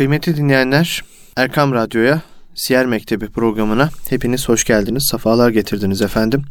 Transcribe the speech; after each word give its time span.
Kıymetli 0.00 0.36
dinleyenler, 0.36 1.04
Erkam 1.36 1.72
Radyo'ya, 1.72 2.22
Siyer 2.54 2.86
Mektebi 2.86 3.28
programına 3.28 3.90
hepiniz 4.10 4.48
hoş 4.48 4.64
geldiniz, 4.64 5.08
safalar 5.10 5.50
getirdiniz 5.50 6.02
efendim. 6.02 6.42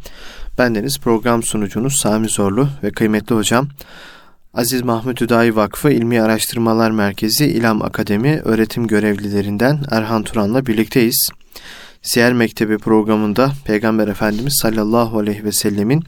Bendeniz 0.57 0.99
program 0.99 1.44
sunucunuz 1.44 1.96
Sami 1.96 2.29
Zorlu 2.29 2.70
ve 2.83 2.91
kıymetli 2.91 3.35
hocam 3.35 3.67
Aziz 4.54 4.81
Mahmut 4.81 5.21
Hüdayi 5.21 5.55
Vakfı 5.55 5.91
İlmi 5.91 6.21
Araştırmalar 6.21 6.91
Merkezi 6.91 7.46
İlam 7.46 7.81
Akademi 7.81 8.41
öğretim 8.46 8.88
görevlilerinden 8.88 9.79
Erhan 9.92 10.24
Turan'la 10.24 10.66
birlikteyiz. 10.66 11.29
Siyer 12.02 12.34
Mektebi 12.34 12.78
programında 12.78 13.52
Peygamber 13.66 14.08
Efendimiz 14.08 14.60
sallallahu 14.62 15.20
aleyhi 15.20 15.44
ve 15.44 15.52
sellemin 15.52 16.04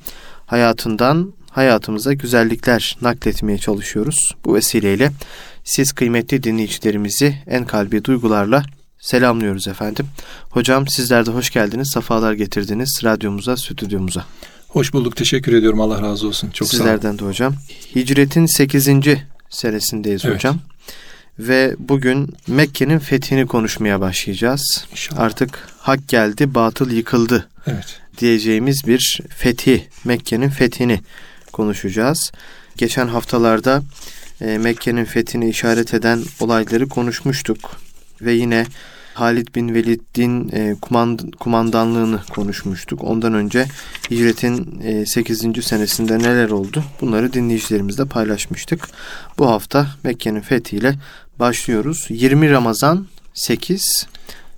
hayatından 0.45 1.33
hayatımıza 1.51 2.13
güzellikler 2.13 2.97
nakletmeye 3.01 3.57
çalışıyoruz. 3.57 4.35
Bu 4.45 4.55
vesileyle 4.55 5.11
siz 5.63 5.91
kıymetli 5.91 6.43
dinleyicilerimizi 6.43 7.35
en 7.47 7.65
kalbi 7.65 8.05
duygularla 8.05 8.63
selamlıyoruz 8.99 9.67
efendim. 9.67 10.07
Hocam 10.49 10.87
sizler 10.87 11.25
de 11.25 11.31
hoş 11.31 11.49
geldiniz, 11.49 11.89
safalar 11.89 12.33
getirdiniz 12.33 13.01
radyomuza, 13.03 13.57
stüdyomuza. 13.57 14.25
Hoş 14.67 14.93
bulduk, 14.93 15.15
teşekkür 15.15 15.53
ediyorum. 15.53 15.81
Allah 15.81 16.01
razı 16.01 16.27
olsun. 16.27 16.49
Çok 16.49 16.67
Sizlerden 16.67 17.19
de 17.19 17.25
hocam. 17.25 17.55
Hicretin 17.95 18.45
8. 18.45 18.89
senesindeyiz 19.49 20.25
evet. 20.25 20.35
hocam. 20.35 20.59
Ve 21.39 21.75
bugün 21.79 22.33
Mekke'nin 22.47 22.99
fethini 22.99 23.47
konuşmaya 23.47 24.01
başlayacağız. 24.01 24.85
İnşallah. 24.91 25.19
Artık 25.19 25.67
hak 25.79 26.07
geldi, 26.07 26.55
batıl 26.55 26.91
yıkıldı. 26.91 27.47
Evet. 27.67 27.99
Diyeceğimiz 28.17 28.87
bir 28.87 29.21
fethi, 29.29 29.87
Mekke'nin 30.05 30.49
fethini 30.49 30.99
konuşacağız. 31.51 32.31
Geçen 32.77 33.07
haftalarda 33.07 33.83
Mekke'nin 34.45 35.05
fethini 35.05 35.49
işaret 35.49 35.93
eden 35.93 36.23
olayları 36.39 36.89
konuşmuştuk. 36.89 37.71
Ve 38.21 38.33
yine 38.33 38.65
Halid 39.13 39.47
bin 39.55 39.73
Velid'in 39.73 40.49
e, 40.53 40.75
kumand 40.81 41.19
kumandanlığını 41.39 42.21
konuşmuştuk. 42.29 43.03
Ondan 43.03 43.33
önce 43.33 43.65
hicretin 44.11 44.81
e, 44.83 45.05
8. 45.05 45.65
senesinde 45.65 46.19
neler 46.19 46.49
oldu? 46.49 46.83
Bunları 47.01 47.33
dinleyicilerimizle 47.33 48.05
paylaşmıştık. 48.05 48.89
Bu 49.37 49.49
hafta 49.49 49.87
Mekke'nin 50.03 50.41
fethiyle 50.41 50.95
başlıyoruz. 51.39 52.05
20 52.09 52.49
Ramazan 52.49 53.07
8 53.33 54.07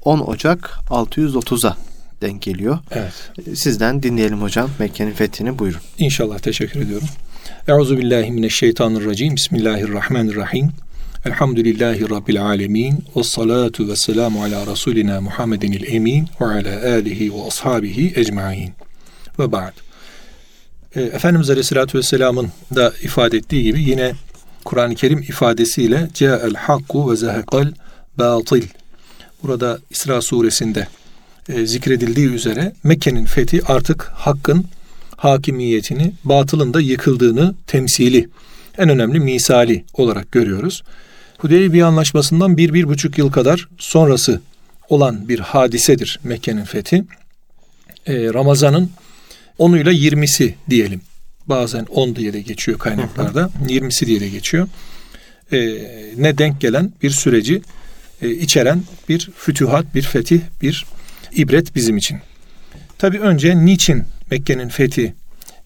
10 0.01 0.19
Ocak 0.19 0.79
630'a 0.89 1.77
denk 2.21 2.41
geliyor. 2.41 2.79
Evet. 2.91 3.13
Sizden 3.59 4.03
dinleyelim 4.03 4.41
hocam 4.41 4.69
Mekke'nin 4.79 5.11
fethini 5.11 5.59
buyurun. 5.59 5.81
İnşallah 5.97 6.39
teşekkür 6.39 6.81
ediyorum. 6.81 7.07
Euzu 7.67 7.97
billahi 7.97 8.31
mineşşeytanirracim. 8.31 9.35
Bismillahirrahmanirrahim. 9.35 10.71
Elhamdülillahi 11.25 12.09
Rabbil 12.09 12.45
alemin. 12.45 13.05
Ve 13.15 13.23
salatu 13.23 13.87
ve 13.87 13.95
selamu 13.95 14.43
ala 14.43 14.67
Resulina 14.71 15.21
Muhammedinil 15.21 15.93
emin 15.93 16.27
ve 16.41 16.45
ala 16.45 16.93
alihi 16.95 17.33
ve 17.33 17.47
ashabihi 17.47 18.13
ecmain. 18.15 18.73
Ve 19.39 19.51
ba'd. 19.51 19.73
E, 20.95 21.01
Efendimiz 21.01 21.49
Aleyhisselatü 21.49 21.97
Vesselam'ın 21.97 22.49
da 22.75 22.93
ifade 23.03 23.37
ettiği 23.37 23.63
gibi 23.63 23.81
yine 23.81 24.11
Kur'an-ı 24.65 24.95
Kerim 24.95 25.19
ifadesiyle 25.19 26.09
Câ'el 26.13 26.53
hakku 26.53 27.11
ve 27.11 27.15
zehekal 27.15 27.71
batil. 28.17 28.63
Burada 29.43 29.79
İsra 29.89 30.21
suresinde 30.21 30.87
e, 31.49 31.65
zikredildiği 31.65 32.27
üzere 32.29 32.73
Mekke'nin 32.83 33.25
fethi 33.25 33.65
artık 33.65 34.03
hakkın 34.03 34.65
hakimiyetini, 35.17 36.13
batılın 36.23 36.73
da 36.73 36.81
yıkıldığını 36.81 37.55
temsili, 37.67 38.29
en 38.77 38.89
önemli 38.89 39.19
misali 39.19 39.85
olarak 39.93 40.31
görüyoruz. 40.31 40.83
Hudeybiye 41.37 41.85
Anlaşması'ndan 41.85 42.57
bir, 42.57 42.73
bir 42.73 42.87
buçuk 42.87 43.17
yıl 43.17 43.31
kadar 43.31 43.67
sonrası 43.77 44.41
olan 44.89 45.29
bir 45.29 45.39
hadisedir 45.39 46.19
Mekke'nin 46.23 46.63
fethi. 46.63 47.03
Ee, 48.07 48.33
Ramazan'ın 48.33 48.89
10'uyla 49.59 49.91
20'si 49.91 50.53
diyelim. 50.69 51.01
Bazen 51.47 51.85
10 51.85 52.15
diye 52.15 52.33
de 52.33 52.41
geçiyor 52.41 52.79
kaynaklarda. 52.79 53.49
20'si 53.67 54.05
diye 54.05 54.19
de 54.19 54.29
geçiyor. 54.29 54.67
Ee, 55.51 55.57
ne 56.17 56.37
denk 56.37 56.61
gelen 56.61 56.93
bir 57.03 57.09
süreci 57.09 57.61
e, 58.21 58.29
içeren 58.29 58.83
bir 59.09 59.29
fütühat, 59.37 59.95
bir 59.95 60.01
fetih, 60.01 60.41
bir 60.61 60.85
ibret 61.35 61.75
bizim 61.75 61.97
için. 61.97 62.19
Tabi 62.97 63.19
önce 63.19 63.65
niçin 63.65 64.03
Mekke'nin 64.33 64.69
fethi 64.69 65.13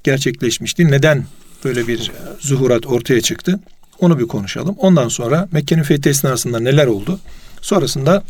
gerçekleşmişti? 0.04 0.92
Neden 0.92 1.26
böyle 1.66 1.88
bir 1.88 2.12
zuhurat 2.40 2.86
ortaya 2.88 3.22
çıktı? 3.22 3.60
Onu 4.00 4.20
bir 4.20 4.28
konuşalım. 4.28 4.76
Ondan 4.80 5.08
sonra 5.08 5.48
Mekke'nin 5.52 5.84
fethi 5.84 6.10
esnasında 6.10 6.60
neler 6.60 6.88
oldu? 6.88 7.20
Sonrasında 7.62 8.24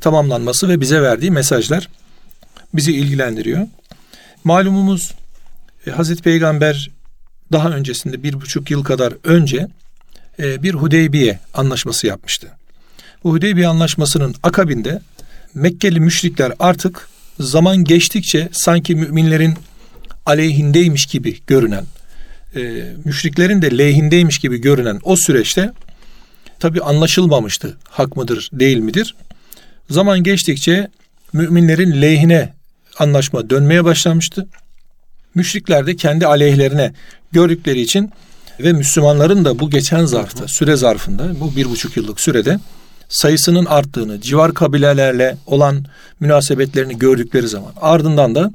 tamamlanması 0.00 0.68
ve 0.68 0.80
bize 0.80 1.02
verdiği 1.02 1.30
mesajlar 1.30 1.88
bizi 2.74 2.92
ilgilendiriyor. 2.92 3.66
Malumumuz 4.44 5.12
e, 5.86 5.90
Hazreti 5.90 6.22
Peygamber 6.22 6.90
daha 7.52 7.70
öncesinde 7.70 8.22
bir 8.22 8.32
buçuk 8.32 8.70
yıl 8.70 8.84
kadar 8.84 9.14
önce 9.24 9.68
e, 10.38 10.62
bir 10.62 10.74
Hudeybiye 10.74 11.38
anlaşması 11.54 12.06
yapmıştı. 12.06 12.48
Bu 13.24 13.32
Hudeybiye 13.32 13.66
anlaşmasının 13.66 14.34
akabinde 14.42 15.02
Mekkeli 15.54 16.00
müşrikler 16.00 16.52
artık 16.58 17.08
zaman 17.40 17.84
geçtikçe 17.84 18.48
sanki 18.52 18.94
müminlerin 18.94 19.54
aleyhindeymiş 20.28 21.06
gibi 21.06 21.38
görünen, 21.46 21.84
e, 22.56 22.60
müşriklerin 23.04 23.62
de 23.62 23.78
lehindeymiş 23.78 24.38
gibi 24.38 24.58
görünen 24.60 25.00
o 25.02 25.16
süreçte 25.16 25.72
tabi 26.58 26.80
anlaşılmamıştı. 26.80 27.76
Hak 27.84 28.16
mıdır, 28.16 28.50
değil 28.52 28.78
midir? 28.78 29.14
Zaman 29.90 30.22
geçtikçe 30.22 30.88
müminlerin 31.32 32.02
lehine 32.02 32.52
anlaşma 32.98 33.50
dönmeye 33.50 33.84
başlamıştı. 33.84 34.46
Müşrikler 35.34 35.86
de 35.86 35.96
kendi 35.96 36.26
aleyhlerine 36.26 36.92
gördükleri 37.32 37.80
için 37.80 38.10
ve 38.60 38.72
Müslümanların 38.72 39.44
da 39.44 39.58
bu 39.58 39.70
geçen 39.70 40.04
zarfta, 40.04 40.48
süre 40.48 40.76
zarfında, 40.76 41.40
bu 41.40 41.56
bir 41.56 41.70
buçuk 41.70 41.96
yıllık 41.96 42.20
sürede 42.20 42.58
sayısının 43.08 43.64
arttığını, 43.64 44.20
civar 44.20 44.54
kabilelerle 44.54 45.36
olan 45.46 45.84
münasebetlerini 46.20 46.98
gördükleri 46.98 47.48
zaman 47.48 47.72
ardından 47.80 48.34
da 48.34 48.52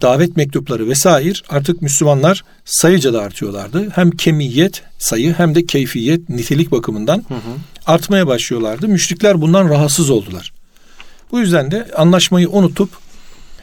davet 0.00 0.36
mektupları 0.36 0.88
vesaire 0.88 1.38
artık 1.48 1.82
Müslümanlar 1.82 2.44
sayıca 2.64 3.12
da 3.12 3.22
artıyorlardı. 3.22 3.90
Hem 3.90 4.10
kemiyet 4.10 4.82
sayı 4.98 5.34
hem 5.34 5.54
de 5.54 5.66
keyfiyet 5.66 6.28
nitelik 6.28 6.72
bakımından 6.72 7.24
hı 7.28 7.34
hı. 7.34 7.38
artmaya 7.86 8.26
başlıyorlardı. 8.26 8.88
Müşrikler 8.88 9.40
bundan 9.40 9.68
rahatsız 9.68 10.10
oldular. 10.10 10.52
Bu 11.32 11.40
yüzden 11.40 11.70
de 11.70 11.88
anlaşmayı 11.96 12.48
unutup 12.48 12.88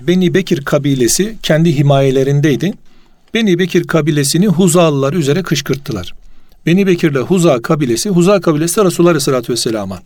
Beni 0.01 0.33
Bekir 0.33 0.65
kabilesi 0.65 1.35
kendi 1.43 1.77
himayelerindeydi. 1.77 2.73
Beni 3.33 3.59
Bekir 3.59 3.87
kabilesini 3.87 4.47
Huzalılar 4.47 5.13
üzere 5.13 5.43
kışkırttılar. 5.43 6.13
Beni 6.65 6.87
Bekir 6.87 7.11
ile 7.11 7.19
Huza 7.19 7.61
kabilesi, 7.61 8.09
Huza 8.09 8.41
kabilesi 8.41 8.85
Resulullah 8.85 9.09
Aleyhisselatü 9.09 9.53
Vesselam'a 9.53 10.01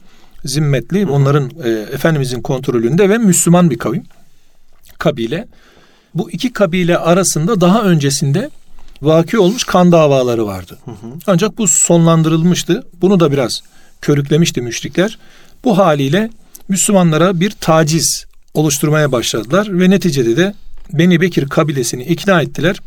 zimmetli, 0.45 1.05
onların 1.05 1.51
e, 1.63 1.69
Efendimizin 1.69 2.41
kontrolünde 2.41 3.09
ve 3.09 3.17
Müslüman 3.17 3.69
bir 3.69 3.77
kavim, 3.77 4.03
kabile. 4.97 5.47
Bu 6.15 6.31
iki 6.31 6.53
kabile 6.53 6.97
arasında 6.97 7.61
daha 7.61 7.83
öncesinde 7.83 8.49
vaki 9.01 9.39
olmuş 9.39 9.63
kan 9.63 9.91
davaları 9.91 10.45
vardı. 10.45 10.77
Hı 10.85 10.91
hı. 10.91 11.13
Ancak 11.27 11.57
bu 11.57 11.67
sonlandırılmıştı. 11.67 12.83
Bunu 13.01 13.19
da 13.19 13.31
biraz 13.31 13.61
körüklemişti 14.01 14.61
müşrikler. 14.61 15.17
Bu 15.63 15.77
haliyle 15.77 16.29
Müslümanlara 16.69 17.39
bir 17.39 17.51
taciz 17.51 18.25
oluşturmaya 18.53 19.11
başladılar 19.11 19.79
ve 19.79 19.89
neticede 19.89 20.37
de 20.37 20.53
Beni 20.93 21.21
Bekir 21.21 21.49
kabilesini 21.49 22.03
ikna 22.03 22.41
ettiler. 22.41 22.81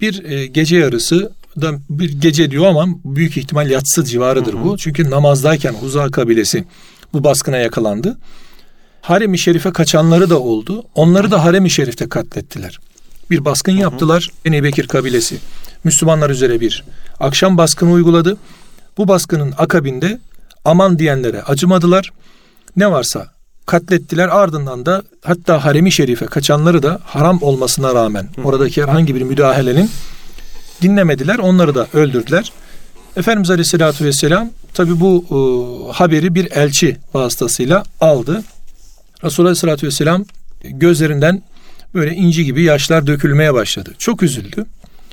Bir 0.00 0.24
e, 0.24 0.46
gece 0.46 0.76
yarısı 0.76 1.32
da 1.60 1.72
bir 1.90 2.20
gece 2.20 2.50
diyor 2.50 2.66
ama 2.66 2.86
büyük 3.04 3.36
ihtimal 3.36 3.70
yatsı 3.70 4.04
civarıdır 4.04 4.54
hı 4.54 4.58
hı. 4.58 4.64
bu. 4.64 4.78
Çünkü 4.78 5.10
namazdayken 5.10 5.72
Huza 5.72 6.10
kabilesi 6.10 6.64
bu 7.12 7.24
baskına 7.24 7.56
yakalandı. 7.56 8.18
Harem-i 9.02 9.38
Şerif'e 9.38 9.72
kaçanları 9.72 10.30
da 10.30 10.40
oldu. 10.40 10.84
Onları 10.94 11.30
da 11.30 11.44
Harem-i 11.44 11.70
Şerif'te 11.70 12.08
katlettiler. 12.08 12.80
Bir 13.30 13.44
baskın 13.44 13.72
yaptılar. 13.72 14.28
Beni 14.44 14.62
Bekir 14.62 14.88
kabilesi 14.88 15.38
Müslümanlar 15.84 16.30
üzere 16.30 16.60
bir 16.60 16.84
akşam 17.20 17.58
baskını 17.58 17.90
uyguladı. 17.90 18.36
Bu 18.98 19.08
baskının 19.08 19.54
akabinde 19.58 20.20
aman 20.64 20.98
diyenlere 20.98 21.42
acımadılar. 21.42 22.12
Ne 22.76 22.90
varsa 22.90 23.26
katlettiler. 23.66 24.28
Ardından 24.28 24.86
da 24.86 25.02
hatta 25.24 25.64
Harem-i 25.64 25.92
Şerif'e 25.92 26.26
kaçanları 26.26 26.82
da 26.82 27.00
haram 27.04 27.38
olmasına 27.42 27.94
rağmen 27.94 28.28
oradaki 28.44 28.82
herhangi 28.82 29.14
bir 29.14 29.22
müdahalenin 29.22 29.90
dinlemediler. 30.82 31.38
Onları 31.38 31.74
da 31.74 31.86
öldürdüler. 31.92 32.52
Efendimiz 33.16 33.50
Aleyhisselatü 33.50 34.04
Vesselam 34.04 34.50
tabi 34.74 35.00
bu 35.00 35.24
e, 35.30 35.36
haberi 35.92 36.34
bir 36.34 36.50
elçi 36.50 36.96
vasıtasıyla 37.14 37.82
aldı. 38.00 38.42
Resulullah 39.24 39.48
Aleyhisselatü 39.48 39.86
Vesselam 39.86 40.24
gözlerinden 40.64 41.42
böyle 41.94 42.14
inci 42.14 42.44
gibi 42.44 42.62
yaşlar 42.62 43.06
dökülmeye 43.06 43.54
başladı. 43.54 43.94
Çok 43.98 44.22
üzüldü. 44.22 44.66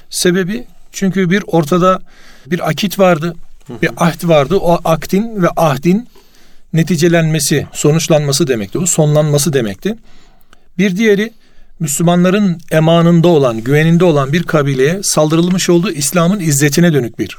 Sebebi 0.10 0.66
çünkü 0.92 1.30
bir 1.30 1.44
ortada 1.48 2.02
bir 2.46 2.70
akit 2.70 3.00
vardı, 3.00 3.36
bir 3.82 3.90
ahd 3.98 4.28
vardı. 4.28 4.58
O 4.58 4.80
akdin 4.84 5.42
ve 5.42 5.48
ahdin 5.56 6.08
neticelenmesi, 6.74 7.68
sonuçlanması 7.74 8.48
demekti. 8.48 8.82
Bu 8.82 8.88
sonlanması 8.88 9.54
demekti. 9.54 9.96
Bir 10.78 10.98
diğeri 10.98 11.34
Müslümanların 11.80 12.58
emanında 12.72 13.28
olan, 13.28 13.64
güveninde 13.64 14.06
olan 14.06 14.34
bir 14.34 14.44
kabileye 14.44 15.04
saldırılmış 15.04 15.70
oldu. 15.70 15.92
İslam'ın 15.92 16.40
izzetine 16.40 16.94
dönük 16.94 17.20
bir 17.20 17.38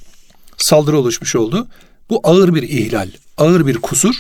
saldırı 0.57 0.99
oluşmuş 0.99 1.37
oldu. 1.37 1.69
Bu 2.11 2.21
ağır 2.25 2.55
bir 2.55 2.63
ihlal, 2.63 3.09
ağır 3.39 3.67
bir 3.67 3.77
kusur. 3.77 4.15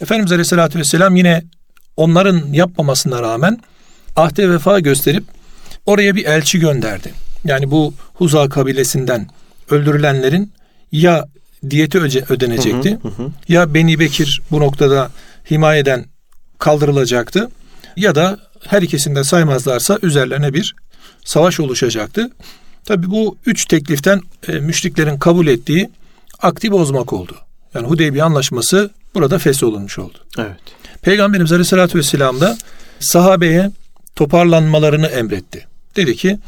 Efendimiz 0.00 0.32
Aleyhisselatü 0.32 0.78
Vesselam 0.78 1.16
yine 1.16 1.42
onların 1.96 2.52
yapmamasına 2.52 3.22
rağmen 3.22 3.58
ahde 4.16 4.50
vefa 4.50 4.80
gösterip 4.80 5.24
oraya 5.86 6.14
bir 6.16 6.24
elçi 6.24 6.58
gönderdi. 6.58 7.12
Yani 7.44 7.70
bu 7.70 7.94
Huza 8.14 8.48
kabilesinden 8.48 9.26
öldürülenlerin 9.70 10.52
ya 10.92 11.28
diyeti 11.70 11.98
ödenecekti 12.28 12.98
hı 13.02 13.08
hı 13.08 13.22
hı. 13.22 13.30
ya 13.48 13.74
Beni 13.74 13.98
Bekir 13.98 14.42
bu 14.50 14.60
noktada 14.60 15.10
himayeden 15.50 16.04
kaldırılacaktı 16.58 17.48
ya 17.96 18.14
da 18.14 18.38
her 18.66 18.82
ikisini 18.82 19.16
de 19.16 19.24
saymazlarsa 19.24 19.98
üzerlerine 20.02 20.54
bir 20.54 20.74
savaş 21.24 21.60
oluşacaktı. 21.60 22.30
Tabi 22.84 23.10
bu 23.10 23.36
üç 23.46 23.64
tekliften 23.64 24.20
e, 24.48 24.52
müşriklerin 24.52 25.18
kabul 25.18 25.46
ettiği 25.46 25.90
akdi 26.42 26.72
bozmak 26.72 27.12
oldu. 27.12 27.36
Yani 27.74 27.86
Hudeybiye 27.86 28.24
anlaşması 28.24 28.90
burada 29.14 29.38
fesholunmuş 29.38 29.98
oldu. 29.98 30.18
Evet. 30.38 30.60
Peygamberimiz 31.02 31.52
Aleyhisselatü 31.52 31.98
Vesselam 31.98 32.40
da 32.40 32.58
sahabeye 33.00 33.70
toparlanmalarını 34.16 35.06
emretti. 35.06 35.66
Dedi 35.96 36.16
ki 36.16 36.38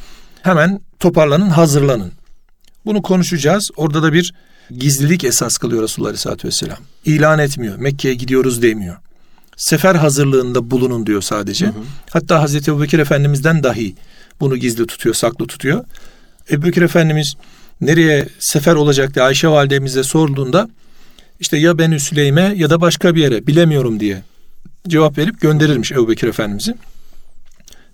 hemen 0.42 0.80
toparlanın 1.00 1.48
hazırlanın. 1.48 2.12
Bunu 2.86 3.02
konuşacağız. 3.02 3.70
Orada 3.76 4.02
da 4.02 4.12
bir 4.12 4.34
gizlilik 4.70 5.24
esas 5.24 5.58
kılıyor 5.58 5.82
Resulullah 5.82 6.08
Aleyhisselatü 6.08 6.48
Vesselam. 6.48 6.78
İlan 7.04 7.38
etmiyor. 7.38 7.76
Mekke'ye 7.76 8.14
gidiyoruz 8.14 8.62
demiyor. 8.62 8.96
Sefer 9.56 9.94
hazırlığında 9.94 10.70
bulunun 10.70 11.06
diyor 11.06 11.22
sadece. 11.22 11.66
Hı 11.66 11.70
hı. 11.70 11.74
Hatta 12.10 12.42
Hazreti 12.42 12.70
Ebubekir 12.70 12.98
Efendimiz'den 12.98 13.62
dahi 13.62 13.94
bunu 14.40 14.56
gizli 14.56 14.86
tutuyor, 14.86 15.14
saklı 15.14 15.46
tutuyor. 15.46 15.84
Ebubekir 16.50 16.82
Efendimiz 16.82 17.34
nereye 17.80 18.28
sefer 18.40 18.74
olacak 18.74 19.14
diye 19.14 19.24
Ayşe 19.24 19.48
validemize 19.48 20.02
sorduğunda 20.02 20.68
işte 21.44 21.56
ya 21.56 21.78
ben 21.78 21.98
Süleyme 21.98 22.54
ya 22.56 22.70
da 22.70 22.80
başka 22.80 23.14
bir 23.14 23.20
yere 23.20 23.46
bilemiyorum 23.46 24.00
diye 24.00 24.22
cevap 24.88 25.18
verip 25.18 25.40
gönderirmiş 25.40 25.92
Ebu 25.92 26.08
Bekir 26.08 26.28
Efendimiz'i. 26.28 26.74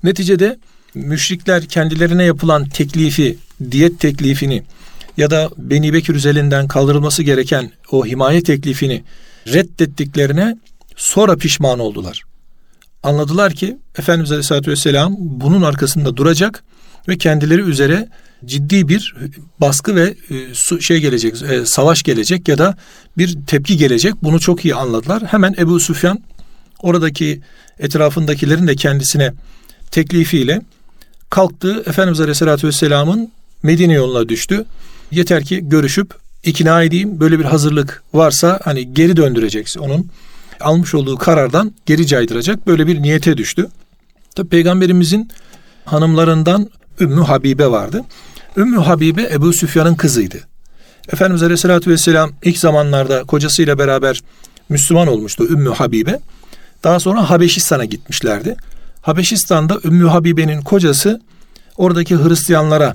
Neticede 0.02 0.58
müşrikler 0.94 1.66
kendilerine 1.66 2.24
yapılan 2.24 2.68
teklifi, 2.68 3.38
diyet 3.70 4.00
teklifini 4.00 4.62
ya 5.16 5.30
da 5.30 5.50
Beni 5.56 5.92
Bekir 5.92 6.14
üzerinden 6.14 6.68
kaldırılması 6.68 7.22
gereken 7.22 7.70
o 7.90 8.06
himaye 8.06 8.42
teklifini 8.42 9.02
reddettiklerine 9.46 10.56
sonra 10.96 11.36
pişman 11.36 11.78
oldular. 11.78 12.22
Anladılar 13.02 13.52
ki 13.52 13.78
Efendimiz 13.98 14.30
Aleyhisselatü 14.30 14.70
Vesselam 14.70 15.16
bunun 15.18 15.62
arkasında 15.62 16.16
duracak 16.16 16.64
ve 17.08 17.18
kendileri 17.18 17.60
üzere 17.60 18.08
ciddi 18.44 18.88
bir 18.88 19.14
baskı 19.60 19.94
ve 19.94 20.14
e, 20.30 20.80
şey 20.80 21.00
gelecek, 21.00 21.42
e, 21.42 21.66
savaş 21.66 22.02
gelecek 22.02 22.48
ya 22.48 22.58
da 22.58 22.76
bir 23.18 23.38
tepki 23.46 23.76
gelecek. 23.76 24.14
Bunu 24.22 24.40
çok 24.40 24.64
iyi 24.64 24.74
anladılar. 24.74 25.22
Hemen 25.22 25.54
Ebu 25.58 25.80
Süfyan 25.80 26.20
oradaki 26.82 27.40
etrafındakilerin 27.78 28.66
de 28.66 28.76
kendisine 28.76 29.32
teklifiyle 29.90 30.60
kalktı. 31.30 31.82
Efendimiz 31.86 32.20
Aleyhisselatü 32.20 32.66
Vesselam'ın 32.66 33.32
Medine 33.62 33.92
yoluna 33.92 34.28
düştü. 34.28 34.64
Yeter 35.10 35.44
ki 35.44 35.60
görüşüp 35.68 36.14
ikna 36.44 36.82
edeyim. 36.82 37.20
Böyle 37.20 37.38
bir 37.38 37.44
hazırlık 37.44 38.02
varsa 38.14 38.60
hani 38.64 38.94
geri 38.94 39.16
döndüreceksin 39.16 39.80
onun 39.80 40.10
almış 40.60 40.94
olduğu 40.94 41.16
karardan 41.16 41.72
geri 41.86 42.06
caydıracak 42.06 42.66
böyle 42.66 42.86
bir 42.86 43.02
niyete 43.02 43.36
düştü. 43.36 43.68
Tabi 44.34 44.48
peygamberimizin 44.48 45.30
hanımlarından 45.84 46.70
Ümmü 47.00 47.20
Habibe 47.20 47.66
vardı. 47.66 48.04
Ümmü 48.56 48.78
Habibe 48.78 49.22
Ebu 49.32 49.52
Süfyan'ın 49.52 49.94
kızıydı. 49.94 50.38
Efendimiz 51.12 51.42
Aleyhisselatü 51.42 51.90
Vesselam 51.90 52.32
ilk 52.44 52.58
zamanlarda 52.58 53.24
kocasıyla 53.24 53.78
beraber 53.78 54.22
Müslüman 54.68 55.08
olmuştu 55.08 55.46
Ümmü 55.50 55.70
Habibe. 55.70 56.20
Daha 56.84 57.00
sonra 57.00 57.30
Habeşistan'a 57.30 57.84
gitmişlerdi. 57.84 58.56
Habeşistan'da 59.02 59.78
Ümmü 59.84 60.08
Habibe'nin 60.08 60.62
kocası 60.62 61.20
oradaki 61.76 62.16
Hristiyanlara 62.16 62.94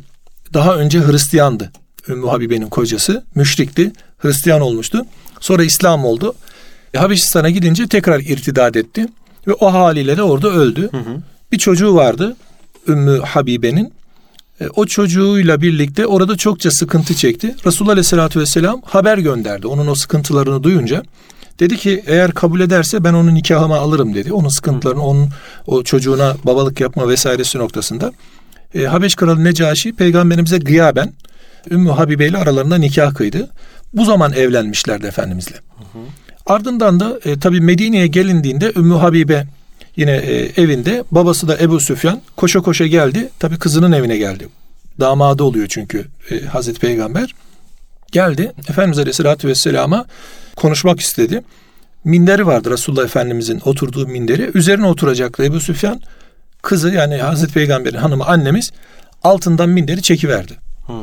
daha 0.53 0.75
önce 0.75 0.99
Hristiyandı. 0.99 1.71
Ümmü 2.07 2.27
Habibe'nin 2.27 2.69
kocası 2.69 3.23
müşrikti. 3.35 3.91
Hristiyan 4.17 4.61
olmuştu. 4.61 5.05
Sonra 5.39 5.63
İslam 5.63 6.05
oldu. 6.05 6.35
E, 6.93 6.97
Habeşistan'a 6.97 7.49
gidince 7.49 7.87
tekrar 7.87 8.19
irtidat 8.19 8.75
etti. 8.75 9.05
Ve 9.47 9.53
o 9.53 9.73
haliyle 9.73 10.17
de 10.17 10.23
orada 10.23 10.49
öldü. 10.49 10.89
Hı 10.91 10.97
hı. 10.97 11.21
Bir 11.51 11.57
çocuğu 11.57 11.95
vardı. 11.95 12.35
Ümmü 12.87 13.19
Habibe'nin. 13.19 13.93
E, 14.61 14.67
o 14.75 14.85
çocuğuyla 14.85 15.61
birlikte 15.61 16.05
orada 16.05 16.37
çokça 16.37 16.71
sıkıntı 16.71 17.15
çekti. 17.15 17.55
Resulullah 17.65 17.91
Aleyhisselatü 17.91 18.39
Vesselam 18.39 18.81
haber 18.85 19.17
gönderdi. 19.17 19.67
Onun 19.67 19.87
o 19.87 19.95
sıkıntılarını 19.95 20.63
duyunca. 20.63 21.03
Dedi 21.59 21.77
ki 21.77 22.03
eğer 22.07 22.31
kabul 22.31 22.59
ederse 22.59 23.03
ben 23.03 23.13
onun 23.13 23.35
nikahıma 23.35 23.77
alırım 23.77 24.15
dedi. 24.15 24.33
Onun 24.33 24.49
sıkıntılarını, 24.49 25.03
onun 25.03 25.29
o 25.67 25.83
çocuğuna 25.83 26.35
babalık 26.43 26.81
yapma 26.81 27.09
vesairesi 27.09 27.57
noktasında. 27.57 28.11
E, 28.75 28.85
Habeş 28.85 29.15
Kralı 29.15 29.43
Necaşi 29.43 29.93
peygamberimize 29.93 30.57
gıyaben 30.57 31.13
Ümmü 31.71 31.89
Habibe 31.89 32.27
ile 32.27 32.37
aralarında 32.37 32.77
nikah 32.77 33.13
kıydı. 33.13 33.49
Bu 33.93 34.05
zaman 34.05 34.33
evlenmişlerdi 34.33 35.07
Efendimizle. 35.07 35.55
Hı 35.55 35.83
hı. 35.99 36.03
Ardından 36.45 36.99
da 36.99 37.19
e, 37.25 37.39
tabi 37.39 37.61
Medine'ye 37.61 38.07
gelindiğinde 38.07 38.73
Ümmü 38.75 38.95
Habibe 38.95 39.47
yine 39.97 40.11
e, 40.11 40.61
evinde 40.61 41.03
babası 41.11 41.47
da 41.47 41.57
Ebu 41.57 41.79
Süfyan 41.79 42.21
koşa 42.37 42.61
koşa 42.61 42.87
geldi. 42.87 43.29
Tabi 43.39 43.57
kızının 43.57 43.91
evine 43.91 44.17
geldi. 44.17 44.47
Damadı 44.99 45.43
oluyor 45.43 45.67
çünkü 45.69 46.05
e, 46.31 46.45
Hazreti 46.45 46.79
Peygamber. 46.79 47.35
Geldi 48.11 48.51
Efendimiz 48.69 48.99
Aleyhisselatü 48.99 49.47
Vesselam'a 49.47 50.05
konuşmak 50.55 50.99
istedi. 50.99 51.41
Minderi 52.03 52.47
vardı 52.47 52.71
Resulullah 52.71 53.03
Efendimizin 53.03 53.61
oturduğu 53.65 54.07
minderi. 54.07 54.51
Üzerine 54.53 54.87
oturacaktı 54.87 55.43
Ebu 55.43 55.59
Süfyan. 55.59 56.01
Kızı 56.61 56.89
yani 56.89 57.17
Hazreti 57.17 57.53
Peygamber'in 57.53 57.97
hanımı 57.97 58.25
annemiz 58.25 58.71
altından 59.23 59.69
minderi 59.69 60.01
çekiverdi. 60.01 60.53
Hmm. 60.85 60.95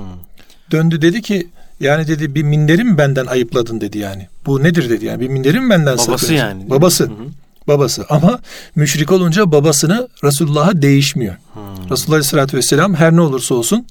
Döndü 0.71 1.03
dedi 1.03 1.23
ki 1.23 1.49
yani 1.81 2.09
dedi 2.09 2.35
bir 2.35 2.43
minderim 2.43 2.99
benden 2.99 3.27
ayıpladın 3.27 3.81
dedi 3.81 3.99
yani. 3.99 4.29
Bu 4.47 4.63
nedir 4.63 4.91
dedi 4.91 5.05
yani 5.05 5.21
bir 5.21 5.29
minderim 5.29 5.71
benden 5.71 5.87
Babası 5.87 6.05
sakladın. 6.05 6.35
yani. 6.35 6.71
Babası. 6.71 7.05
Hı 7.05 7.09
hı. 7.09 7.27
Babası 7.69 8.07
ama 8.09 8.41
müşrik 8.75 9.13
olunca 9.13 9.53
babasını 9.53 10.09
Resulullah'a 10.25 10.83
değişmiyor. 10.83 11.37
Hmm. 11.55 11.91
Resulullah 11.91 12.17
Aleyhisselatü 12.17 12.57
Vesselam 12.57 12.95
her 12.95 13.17
ne 13.17 13.21
olursa 13.21 13.55
olsun 13.55 13.87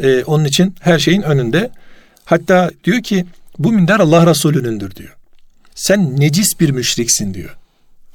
e, 0.00 0.24
onun 0.24 0.44
için 0.44 0.74
her 0.80 0.98
şeyin 0.98 1.22
önünde. 1.22 1.70
Hatta 2.24 2.70
diyor 2.84 3.02
ki 3.02 3.26
bu 3.58 3.72
minder 3.72 4.00
Allah 4.00 4.26
Resulü'nündür 4.26 4.96
diyor. 4.96 5.16
Sen 5.74 6.20
necis 6.20 6.60
bir 6.60 6.70
müşriksin 6.70 7.34
diyor. 7.34 7.56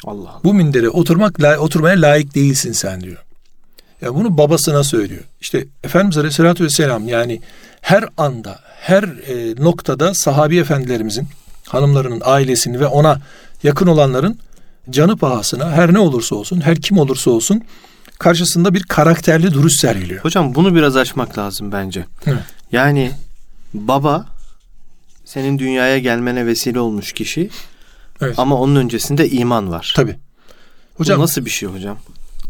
Allah 0.04 0.30
Allah. 0.30 0.42
Bu 0.44 0.54
mindere 0.54 0.89
oturmak 0.89 1.39
oturmaya 1.60 2.01
layık 2.01 2.36
değilsin 2.36 2.72
sen 2.72 3.01
diyor. 3.01 3.18
Ya 4.01 4.16
bunu 4.16 4.38
babasına 4.38 4.84
söylüyor. 4.84 5.24
İşte 5.42 5.66
Efendimiz 5.84 6.18
Aleyhisselatü 6.18 6.63
Vesselam 6.63 7.08
yani 7.08 7.42
her 7.82 8.06
anda, 8.18 8.60
her 8.80 9.04
e, 9.04 9.56
noktada 9.63 10.13
sahabi 10.13 10.58
efendilerimizin, 10.58 11.27
hanımlarının, 11.68 12.22
ailesini 12.25 12.80
ve 12.80 12.88
ona 12.88 13.22
yakın 13.63 13.88
olanların 13.88 14.39
canı 14.89 15.17
pahasına 15.17 15.72
her 15.72 15.94
ne 15.94 16.00
olursa 16.00 16.36
olsun, 16.36 16.62
her 16.62 16.82
kim 16.82 16.98
olursa 16.98 17.32
olsun 17.32 17.63
karşısında 18.20 18.74
bir 18.74 18.84
karakterli 18.84 19.53
duruş 19.53 19.74
sergiliyor. 19.74 20.24
Hocam 20.24 20.56
bunu 20.56 20.75
biraz 20.75 20.96
açmak 20.96 21.38
lazım 21.38 21.72
bence. 21.72 22.06
Hı. 22.25 22.39
Yani 22.72 23.12
baba 23.74 24.25
senin 25.25 25.60
dünyaya 25.60 26.00
gelmene 26.00 26.46
vesile 26.46 26.79
olmuş 26.79 27.13
kişi 27.13 27.50
evet. 28.22 28.39
ama 28.39 28.56
onun 28.56 28.75
öncesinde 28.75 29.29
iman 29.29 29.72
var. 29.72 29.94
Tabi. 29.96 30.15
Hocam 30.96 31.17
Bu 31.20 31.24
nasıl 31.24 31.46
bir 31.46 31.50
şey 31.50 31.70
hocam? 31.70 31.98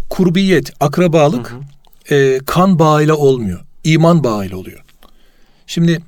Kurbiyet, 0.09 0.71
akrabalık 0.79 1.51
hı 1.51 1.55
hı. 1.55 2.15
E, 2.15 2.39
kan 2.45 2.79
bağıyla 2.79 3.15
olmuyor. 3.15 3.59
iman 3.83 4.23
bağıyla 4.23 4.57
oluyor. 4.57 4.83
Şimdi 5.67 6.01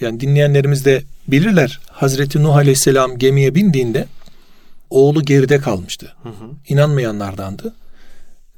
yani 0.00 0.20
dinleyenlerimiz 0.20 0.84
de 0.84 1.02
bilirler. 1.28 1.80
Hazreti 1.90 2.42
Nuh 2.42 2.56
Aleyhisselam 2.56 3.18
gemiye 3.18 3.54
bindiğinde 3.54 4.06
oğlu 4.94 5.22
geride 5.22 5.58
kalmıştı. 5.58 6.12
Hı 6.22 6.28
hı. 6.28 6.50
İnanmayanlardandı. 6.68 7.74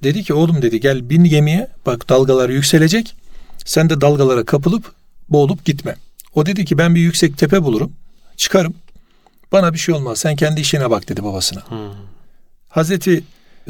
Dedi 0.02 0.22
ki 0.22 0.34
oğlum 0.34 0.62
dedi 0.62 0.80
gel 0.80 1.10
bin 1.10 1.24
gemiye 1.24 1.68
bak 1.86 2.08
dalgalar 2.08 2.48
yükselecek. 2.48 3.16
Sen 3.64 3.90
de 3.90 4.00
dalgalara 4.00 4.44
kapılıp 4.44 4.92
boğulup 5.28 5.64
gitme. 5.64 5.96
O 6.34 6.46
dedi 6.46 6.64
ki 6.64 6.78
ben 6.78 6.94
bir 6.94 7.00
yüksek 7.00 7.38
tepe 7.38 7.62
bulurum. 7.62 7.92
Çıkarım. 8.36 8.74
Bana 9.52 9.72
bir 9.72 9.78
şey 9.78 9.94
olmaz. 9.94 10.18
Sen 10.18 10.36
kendi 10.36 10.60
işine 10.60 10.90
bak 10.90 11.08
dedi 11.08 11.24
babasına. 11.24 11.60
Hı. 11.60 11.90
Hazreti 12.68 13.24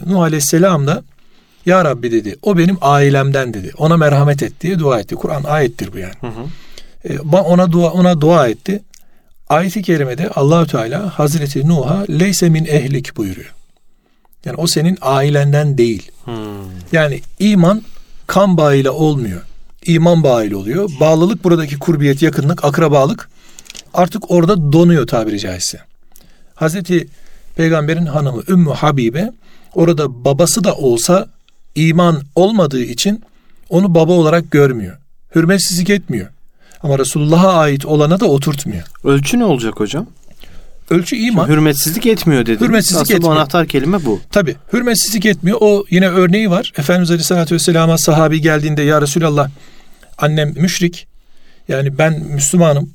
Nuh 0.06 0.20
Aleyhisselam 0.20 0.86
da 0.86 1.04
Ya 1.66 1.84
Rabbi 1.84 2.12
dedi 2.12 2.36
o 2.42 2.58
benim 2.58 2.78
ailemden 2.80 3.54
dedi. 3.54 3.72
Ona 3.78 3.96
merhamet 3.96 4.42
et 4.42 4.60
diye 4.60 4.78
dua 4.78 5.00
etti. 5.00 5.14
Kur'an 5.14 5.44
ayettir 5.44 5.92
bu 5.92 5.98
yani. 5.98 6.14
Hı 6.20 6.26
hı. 6.26 6.46
E, 7.04 7.18
ona 7.20 7.72
dua 7.72 7.90
ona 7.90 8.20
dua 8.20 8.48
etti. 8.48 8.82
Ayet-i 9.48 9.82
kerimede 9.82 10.28
Allahü 10.28 10.66
Teala 10.66 11.18
Hazreti 11.18 11.68
Nuh'a 11.68 12.04
leyse 12.10 12.48
min 12.48 12.64
ehlik 12.64 13.16
buyuruyor. 13.16 13.54
Yani 14.44 14.56
o 14.56 14.66
senin 14.66 14.98
ailenden 15.00 15.78
değil. 15.78 16.10
Hmm. 16.24 16.34
Yani 16.92 17.20
iman 17.38 17.82
kan 18.26 18.56
bağıyla 18.56 18.92
olmuyor. 18.92 19.42
İman 19.84 20.22
bağıyla 20.22 20.56
oluyor. 20.56 20.90
Bağlılık 21.00 21.44
buradaki 21.44 21.78
kurbiyet, 21.78 22.22
yakınlık, 22.22 22.64
akrabalık 22.64 23.28
artık 23.94 24.30
orada 24.30 24.72
donuyor 24.72 25.06
tabiri 25.06 25.38
caizse. 25.38 25.80
Hazreti 26.54 27.08
Peygamber'in 27.56 28.06
hanımı 28.06 28.42
Ümmü 28.48 28.70
Habibe 28.70 29.32
orada 29.74 30.24
babası 30.24 30.64
da 30.64 30.74
olsa 30.74 31.28
iman 31.74 32.22
olmadığı 32.34 32.82
için 32.82 33.22
onu 33.68 33.94
baba 33.94 34.12
olarak 34.12 34.50
görmüyor. 34.50 34.98
Hürmetsizlik 35.34 35.90
etmiyor. 35.90 36.28
Ama 36.82 36.98
Resulullah'a 36.98 37.52
ait 37.52 37.86
olana 37.86 38.20
da 38.20 38.26
oturtmuyor. 38.26 38.82
Ölçü 39.04 39.38
ne 39.38 39.44
olacak 39.44 39.80
hocam? 39.80 40.06
Ölçü 40.90 41.16
iman. 41.16 41.48
Hürmetsizlik 41.48 42.06
etmiyor 42.06 42.46
dediniz. 42.46 42.60
Hürmetsizlik 42.60 43.02
Aslında 43.02 43.16
etmiyor. 43.16 43.36
anahtar 43.36 43.66
kelime 43.66 44.04
bu. 44.04 44.20
Tabi 44.32 44.56
hürmetsizlik 44.72 45.26
etmiyor. 45.26 45.58
O 45.60 45.84
yine 45.90 46.08
örneği 46.08 46.50
var. 46.50 46.72
Efendimiz 46.78 47.10
Aleyhisselatü 47.10 47.54
Vesselam'a 47.54 47.98
sahabi 47.98 48.40
geldiğinde 48.40 48.82
ya 48.82 49.02
Resulallah 49.02 49.48
annem 50.18 50.52
müşrik. 50.56 51.06
Yani 51.68 51.98
ben 51.98 52.20
Müslümanım. 52.20 52.90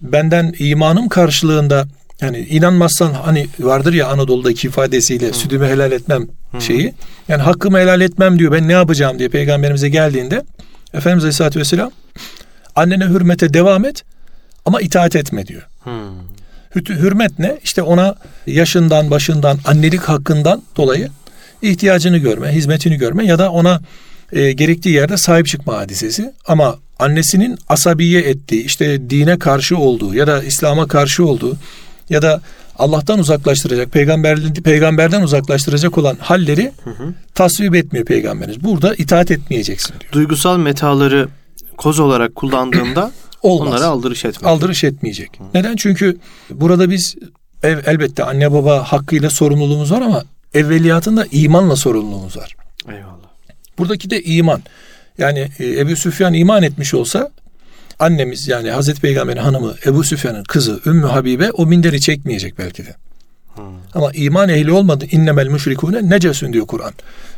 Benden 0.00 0.54
imanım 0.58 1.08
karşılığında 1.08 1.86
yani 2.20 2.38
inanmazsan 2.38 3.12
hani 3.12 3.46
vardır 3.60 3.92
ya 3.92 4.08
Anadolu'daki 4.08 4.66
ifadesiyle 4.66 5.32
sütümü 5.32 5.66
helal 5.66 5.92
etmem 5.92 6.26
şeyi. 6.58 6.94
Yani 7.28 7.42
hakkımı 7.42 7.78
helal 7.78 8.00
etmem 8.00 8.38
diyor. 8.38 8.52
Ben 8.52 8.68
ne 8.68 8.72
yapacağım 8.72 9.18
diye 9.18 9.28
peygamberimize 9.28 9.88
geldiğinde 9.88 10.42
Efendimiz 10.94 11.24
Aleyhisselatü 11.24 11.60
Vesselam 11.60 11.90
annene 12.78 13.04
hürmete 13.06 13.54
devam 13.54 13.84
et 13.84 14.04
ama 14.64 14.80
itaat 14.80 15.16
etme 15.16 15.46
diyor. 15.46 15.62
Hmm. 15.82 15.92
Hü- 16.74 17.00
Hürmet 17.00 17.38
ne? 17.38 17.58
İşte 17.64 17.82
ona 17.82 18.14
yaşından, 18.46 19.10
başından, 19.10 19.58
annelik 19.64 20.00
hakkından 20.00 20.62
dolayı 20.76 21.08
ihtiyacını 21.62 22.18
görme, 22.18 22.52
hizmetini 22.52 22.96
görme 22.96 23.26
ya 23.26 23.38
da 23.38 23.50
ona 23.50 23.80
e, 24.32 24.52
gerektiği 24.52 24.90
yerde 24.90 25.16
sahip 25.16 25.46
çıkma 25.46 25.76
hadisesi. 25.78 26.32
Ama 26.46 26.78
annesinin 26.98 27.58
asabiye 27.68 28.20
ettiği, 28.20 28.64
işte 28.64 29.10
dine 29.10 29.38
karşı 29.38 29.76
olduğu 29.78 30.14
ya 30.14 30.26
da 30.26 30.42
İslam'a 30.42 30.86
karşı 30.86 31.26
olduğu 31.26 31.56
ya 32.10 32.22
da 32.22 32.40
Allah'tan 32.78 33.18
uzaklaştıracak, 33.18 33.92
peygamberden, 33.92 34.54
peygamberden 34.54 35.22
uzaklaştıracak 35.22 35.98
olan 35.98 36.16
halleri 36.20 36.72
tasvip 37.34 37.74
etmiyor 37.74 38.06
peygamberimiz. 38.06 38.64
Burada 38.64 38.94
itaat 38.94 39.30
etmeyeceksin 39.30 39.94
diyor. 40.00 40.12
Duygusal 40.12 40.58
metaları 40.58 41.28
koz 41.78 41.98
olarak 42.00 42.34
kullandığımda 42.34 43.12
Olmaz. 43.42 43.68
onlara 43.68 43.86
aldırış 43.86 44.24
etmek. 44.24 44.50
aldırış 44.50 44.84
etmeyecek. 44.84 45.40
Neden? 45.54 45.76
Çünkü 45.76 46.18
burada 46.50 46.90
biz 46.90 47.16
ev, 47.62 47.78
elbette 47.86 48.24
anne 48.24 48.52
baba 48.52 48.82
hakkıyla 48.92 49.30
sorumluluğumuz 49.30 49.92
var 49.92 50.02
ama 50.02 50.24
evveliyatında 50.54 51.26
imanla 51.32 51.76
sorumluluğumuz 51.76 52.36
var. 52.36 52.56
Eyvallah. 52.88 53.28
Buradaki 53.78 54.10
de 54.10 54.22
iman. 54.22 54.62
Yani 55.18 55.48
e, 55.58 55.80
Ebu 55.80 55.96
Süfyan 55.96 56.34
iman 56.34 56.62
etmiş 56.62 56.94
olsa 56.94 57.30
annemiz 57.98 58.48
yani 58.48 58.70
Hazreti 58.70 59.00
Peygamber'in 59.00 59.40
hanımı 59.40 59.74
Ebu 59.86 60.04
Süfyan'ın 60.04 60.44
kızı 60.44 60.80
Ümmü 60.86 61.06
Habibe 61.06 61.50
o 61.50 61.66
minderi 61.66 62.00
çekmeyecek 62.00 62.58
belki 62.58 62.86
de. 62.86 62.94
Ama 63.94 64.12
iman 64.12 64.48
ehli 64.48 64.70
olmadı. 64.72 65.06
İnnemel 65.10 65.46
müşrikune 65.46 66.10
necesün 66.10 66.52
diyor 66.52 66.66
Kur'an. 66.66 66.92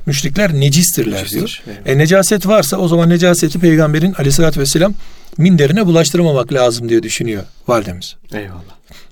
Müşrikler 0.06 0.54
necistirler 0.54 1.16
Necistir, 1.18 1.36
diyor. 1.38 1.62
evet. 1.66 1.78
E 1.86 1.98
necaset 1.98 2.46
varsa 2.46 2.76
o 2.76 2.88
zaman 2.88 3.08
necaseti 3.08 3.58
peygamberin 3.58 4.12
aleyhissalatü 4.12 4.60
vesselam 4.60 4.94
minderine 5.38 5.86
bulaştırmamak 5.86 6.52
lazım 6.52 6.88
diye 6.88 7.02
düşünüyor 7.02 7.42
validemiz. 7.68 8.16
Eyvallah. 8.32 8.60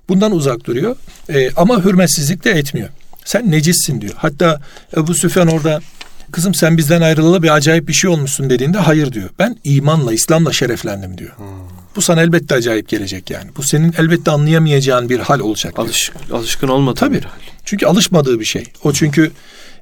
Bundan 0.09 0.33
uzak 0.33 0.65
duruyor. 0.67 0.97
E, 1.35 1.50
ama 1.57 1.85
hürmetsizlik 1.85 2.45
de 2.45 2.50
etmiyor. 2.50 2.88
Sen 3.25 3.50
necissin 3.50 4.00
diyor. 4.00 4.15
Hatta 4.17 4.61
Ebu 4.97 5.15
Süfyan 5.15 5.49
orada 5.49 5.81
kızım 6.33 6.55
sen 6.55 6.77
bizden 6.77 7.00
ayrılalı 7.00 7.43
bir 7.43 7.55
acayip 7.55 7.88
bir 7.88 7.93
şey 7.93 8.11
olmuşsun 8.11 8.50
dediğinde 8.50 8.79
hayır 8.79 9.12
diyor. 9.12 9.29
Ben 9.38 9.57
imanla, 9.65 10.12
İslam'la 10.12 10.53
şereflendim 10.53 11.19
diyor. 11.19 11.33
Bu 11.99 12.02
sana 12.02 12.23
elbette 12.23 12.55
acayip 12.55 12.88
gelecek 12.88 13.31
yani. 13.31 13.50
Bu 13.57 13.62
senin 13.62 13.95
elbette 13.99 14.31
anlayamayacağın 14.31 15.09
bir 15.09 15.19
hal 15.19 15.40
olacak 15.40 15.76
diyor. 15.76 15.87
Alış, 15.87 16.12
alışkın 16.33 16.69
olmadığı 16.69 17.00
Tabii. 17.00 17.14
bir 17.14 17.25
hal. 17.25 17.38
Çünkü 17.64 17.87
alışmadığı 17.87 18.40
bir 18.40 18.45
şey. 18.45 18.64
O 18.85 18.93
çünkü 18.93 19.33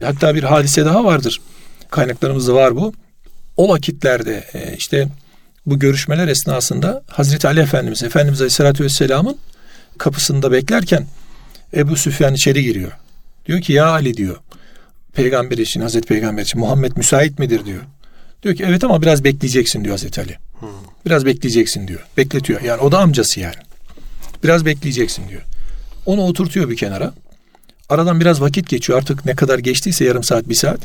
hatta 0.02 0.35
bir 0.35 0.42
hadise 0.42 0.85
daha 0.85 1.04
vardır. 1.04 1.40
Kaynaklarımızda 1.90 2.54
var 2.54 2.76
bu. 2.76 2.92
O 3.56 3.68
vakitlerde 3.68 4.44
e, 4.54 4.76
işte 4.76 5.08
bu 5.66 5.78
görüşmeler 5.78 6.28
esnasında 6.28 7.02
Hazreti 7.11 7.49
Ali 7.49 7.61
Efendimiz, 7.61 8.02
Efendimiz 8.02 8.40
Aleyhisselatü 8.40 8.85
Vesselam'ın 8.85 9.37
kapısında 9.99 10.52
beklerken 10.52 11.06
Ebu 11.75 11.96
Süfyan 11.96 12.35
içeri 12.35 12.62
giriyor. 12.62 12.92
Diyor 13.46 13.61
ki 13.61 13.73
ya 13.73 13.87
Ali 13.87 14.16
diyor. 14.16 14.37
Peygamber 15.12 15.58
için, 15.58 15.80
Hazreti 15.80 16.06
Peygamber 16.06 16.42
için 16.42 16.61
Muhammed 16.61 16.92
müsait 16.96 17.38
midir 17.38 17.64
diyor. 17.64 17.82
Diyor 18.43 18.55
ki 18.55 18.64
evet 18.66 18.85
ama 18.85 19.02
biraz 19.02 19.25
bekleyeceksin 19.25 19.85
diyor 19.85 19.93
Hazreti 19.93 20.21
Ali. 20.21 20.37
Biraz 21.07 21.26
bekleyeceksin 21.26 21.88
diyor. 21.88 22.07
Bekletiyor. 22.16 22.61
Yani 22.61 22.81
o 22.81 22.93
da 22.93 22.99
amcası 22.99 23.40
yani. 23.40 23.55
Biraz 24.45 24.66
bekleyeceksin 24.66 25.28
diyor. 25.28 25.43
Onu 26.07 26.23
oturtuyor 26.23 26.71
bir 26.71 26.76
kenara. 26.76 27.14
Aradan 27.88 28.21
biraz 28.21 28.40
vakit 28.40 28.69
geçiyor. 28.69 28.99
Artık 28.99 29.26
ne 29.26 29.35
kadar 29.35 29.59
geçtiyse 29.59 30.05
yarım 30.05 30.23
saat, 30.25 30.49
bir 30.49 30.55
saat. 30.55 30.81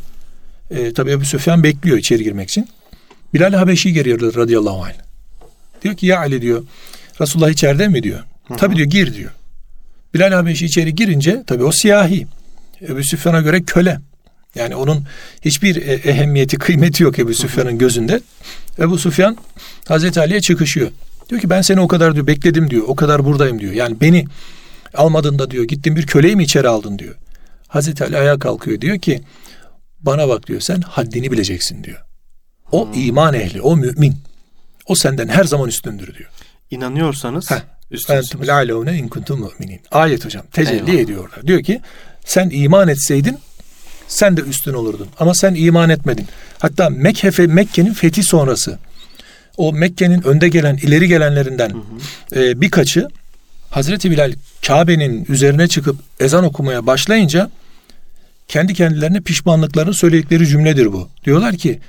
E, 0.72 0.94
tabii 0.94 1.12
Ebu 1.12 1.26
Süfyan 1.26 1.64
bekliyor 1.64 1.98
içeri 1.98 2.24
girmek 2.24 2.50
için. 2.50 2.68
Bilal 3.34 3.54
Habeşi 3.54 3.94
geliyor 3.94 4.36
radıyallahu 4.36 4.84
anh. 4.84 4.94
Diyor 5.84 5.96
ki 5.96 6.06
ya 6.06 6.20
Ali 6.20 6.42
diyor. 6.42 6.64
Resulullah 7.22 7.50
içeride 7.50 7.88
mi 7.88 8.04
diyor. 8.04 8.20
Tabii 8.58 8.76
diyor 8.76 8.88
gir 8.88 9.14
diyor. 9.14 9.32
Bilal 10.14 10.32
Habeşi 10.32 10.66
içeri 10.66 10.96
girince 10.96 11.44
tabii 11.48 11.64
o 11.64 11.72
siyahi. 11.72 12.28
Ebu 12.82 13.04
Süfyan'a 13.04 13.42
göre 13.42 13.64
köle. 13.64 14.00
Yani 14.56 14.76
onun 14.76 15.06
hiçbir 15.42 15.76
e, 15.76 15.94
ehemmiyeti, 15.94 16.58
kıymeti 16.58 17.04
yok 17.04 17.20
Ebu 17.20 17.34
Süfyan'ın 17.34 17.78
gözünde. 17.78 18.22
Ebu 18.80 18.98
Süfyan 18.98 19.38
Hazreti 19.88 20.20
Ali'ye 20.20 20.42
çıkışıyor. 20.42 20.92
Diyor 21.30 21.42
ki 21.42 21.50
ben 21.50 21.62
seni 21.62 21.80
o 21.80 21.88
kadar 21.88 22.16
diyor 22.16 22.28
bekledim 22.28 22.70
diyor. 22.70 22.84
O 22.88 22.96
kadar 22.96 23.26
buradayım 23.26 23.60
diyor. 23.60 23.74
Yani 23.74 24.02
beni 24.02 24.26
almadığında 24.94 25.52
diyor 25.52 25.64
gittin 25.64 25.96
bir 25.96 26.06
köleyi 26.06 26.36
mi 26.36 26.44
içeri 26.44 26.68
aldın 26.68 27.00
diyor. 27.00 27.16
Hazreti 27.68 28.04
Ali 28.04 28.18
ayağa 28.18 28.40
kalkıyor 28.40 28.82
diyor 28.82 29.00
ki 29.00 29.22
bana 30.00 30.30
bak 30.30 30.48
diyor 30.48 30.60
sen 30.60 30.82
haddini 30.82 31.32
bileceksin 31.32 31.84
diyor. 31.84 32.02
O 32.72 32.92
iman 32.96 33.34
ehli, 33.34 33.62
o 33.62 33.78
mümin. 33.78 34.16
O 34.86 34.96
senden 34.96 35.28
her 35.28 35.44
zaman 35.44 35.70
üstündür 35.70 36.16
diyor. 36.18 36.30
İnanıyorsanız 36.72 37.52
Heh. 37.52 37.62
üstünsünüz. 37.92 38.50
İn 39.00 39.08
kuntum 39.08 39.40
mu'minin. 39.40 39.82
Ayet 39.92 40.26
hocam 40.26 40.46
tecelli 40.52 40.76
Eyvallah. 40.76 41.04
ediyor 41.04 41.24
orada. 41.24 41.48
Diyor 41.48 41.64
ki 41.64 41.82
sen 42.26 42.50
iman 42.54 42.88
etseydin 42.88 43.38
sen 44.12 44.38
de 44.38 44.42
üstün 44.42 44.74
olurdun. 44.74 45.08
Ama 45.20 45.34
sen 45.34 45.56
iman 45.56 45.90
etmedin. 45.90 46.28
Hatta 46.60 46.90
Mekkefe, 46.90 47.48
Mekke'nin 47.48 47.94
fethi 47.94 48.24
sonrası 48.24 48.80
o 49.58 49.74
Mekke'nin 49.74 50.28
önde 50.28 50.50
gelen, 50.50 50.78
ileri 50.78 51.08
gelenlerinden 51.08 51.74
e, 52.36 52.62
birkaçı 52.62 53.08
Hazreti 53.70 54.12
Bilal 54.12 54.34
Kabe'nin 54.68 55.26
üzerine 55.30 55.68
çıkıp 55.68 55.96
ezan 56.20 56.44
okumaya 56.44 56.86
başlayınca 56.88 57.50
kendi 58.48 58.74
kendilerine 58.74 59.22
pişmanlıklarını 59.22 59.94
söyledikleri 59.94 60.48
cümledir 60.48 60.94
bu. 60.94 61.10
Diyorlar 61.26 61.56
ki 61.58 61.80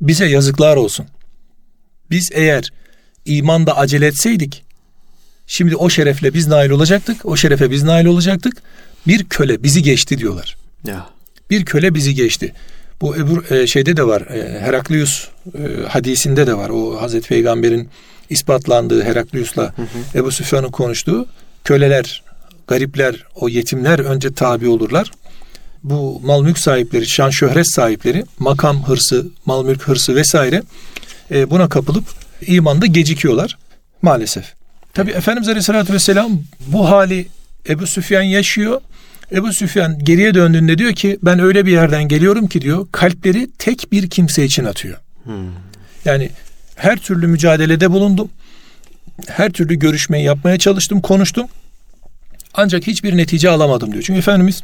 bize 0.00 0.26
yazıklar 0.26 0.76
olsun. 0.76 1.06
Biz 2.10 2.30
eğer 2.32 2.72
imanda 3.24 3.76
acele 3.76 4.06
etseydik 4.06 4.64
şimdi 5.46 5.76
o 5.76 5.90
şerefle 5.90 6.34
biz 6.34 6.46
nail 6.46 6.70
olacaktık. 6.70 7.26
O 7.26 7.36
şerefe 7.36 7.70
biz 7.70 7.82
nail 7.82 8.06
olacaktık. 8.06 8.62
Bir 9.06 9.24
köle 9.24 9.62
bizi 9.62 9.82
geçti 9.82 10.18
diyorlar. 10.18 10.56
Ya. 10.86 11.06
Bir 11.50 11.64
köle 11.64 11.94
bizi 11.94 12.14
geçti. 12.14 12.52
Bu 13.00 13.16
öbür 13.16 13.50
e, 13.50 13.66
şeyde 13.66 13.96
de 13.96 14.06
var. 14.06 14.20
E, 14.20 14.60
Heraklius 14.60 15.28
e, 15.54 15.86
hadisinde 15.88 16.46
de 16.46 16.56
var. 16.56 16.70
O 16.70 17.02
Hazreti 17.02 17.28
Peygamber'in 17.28 17.88
ispatlandığı 18.30 19.02
Heraklius'la 19.02 19.74
Ebu 20.14 20.30
Süfyan'ın 20.30 20.70
konuştuğu 20.70 21.26
köleler, 21.64 22.22
garipler, 22.66 23.24
o 23.34 23.48
yetimler 23.48 23.98
önce 23.98 24.32
tabi 24.32 24.68
olurlar. 24.68 25.10
Bu 25.84 26.20
mal 26.24 26.42
mülk 26.42 26.58
sahipleri, 26.58 27.06
şan 27.06 27.30
şöhret 27.30 27.70
sahipleri, 27.70 28.24
makam 28.38 28.88
hırsı, 28.88 29.26
mal 29.46 29.64
mülk 29.64 29.82
hırsı 29.82 30.16
vesaire 30.16 30.62
e, 31.30 31.50
buna 31.50 31.68
kapılıp 31.68 32.04
imanda 32.46 32.86
gecikiyorlar 32.86 33.58
maalesef. 34.02 34.54
Tabi 34.94 35.10
Efendimiz 35.10 35.48
Aleyhisselatü 35.48 35.92
Vesselam 35.92 36.42
bu 36.66 36.90
hali 36.90 37.26
Ebu 37.68 37.86
Süfyan 37.86 38.22
yaşıyor. 38.22 38.80
Ebu 39.32 39.52
Süfyan 39.52 39.98
geriye 39.98 40.34
döndüğünde 40.34 40.78
diyor 40.78 40.92
ki 40.92 41.18
ben 41.22 41.38
öyle 41.38 41.66
bir 41.66 41.72
yerden 41.72 42.08
geliyorum 42.08 42.46
ki 42.46 42.60
diyor 42.60 42.86
kalpleri 42.92 43.50
tek 43.58 43.92
bir 43.92 44.10
kimse 44.10 44.44
için 44.44 44.64
atıyor. 44.64 44.98
Yani 46.04 46.30
her 46.76 46.96
türlü 46.98 47.26
mücadelede 47.26 47.90
bulundum. 47.90 48.30
Her 49.26 49.50
türlü 49.52 49.74
görüşmeyi 49.74 50.24
yapmaya 50.24 50.58
çalıştım, 50.58 51.00
konuştum. 51.00 51.46
Ancak 52.54 52.86
hiçbir 52.86 53.16
netice 53.16 53.50
alamadım 53.50 53.92
diyor. 53.92 54.04
Çünkü 54.06 54.18
Efendimiz 54.18 54.62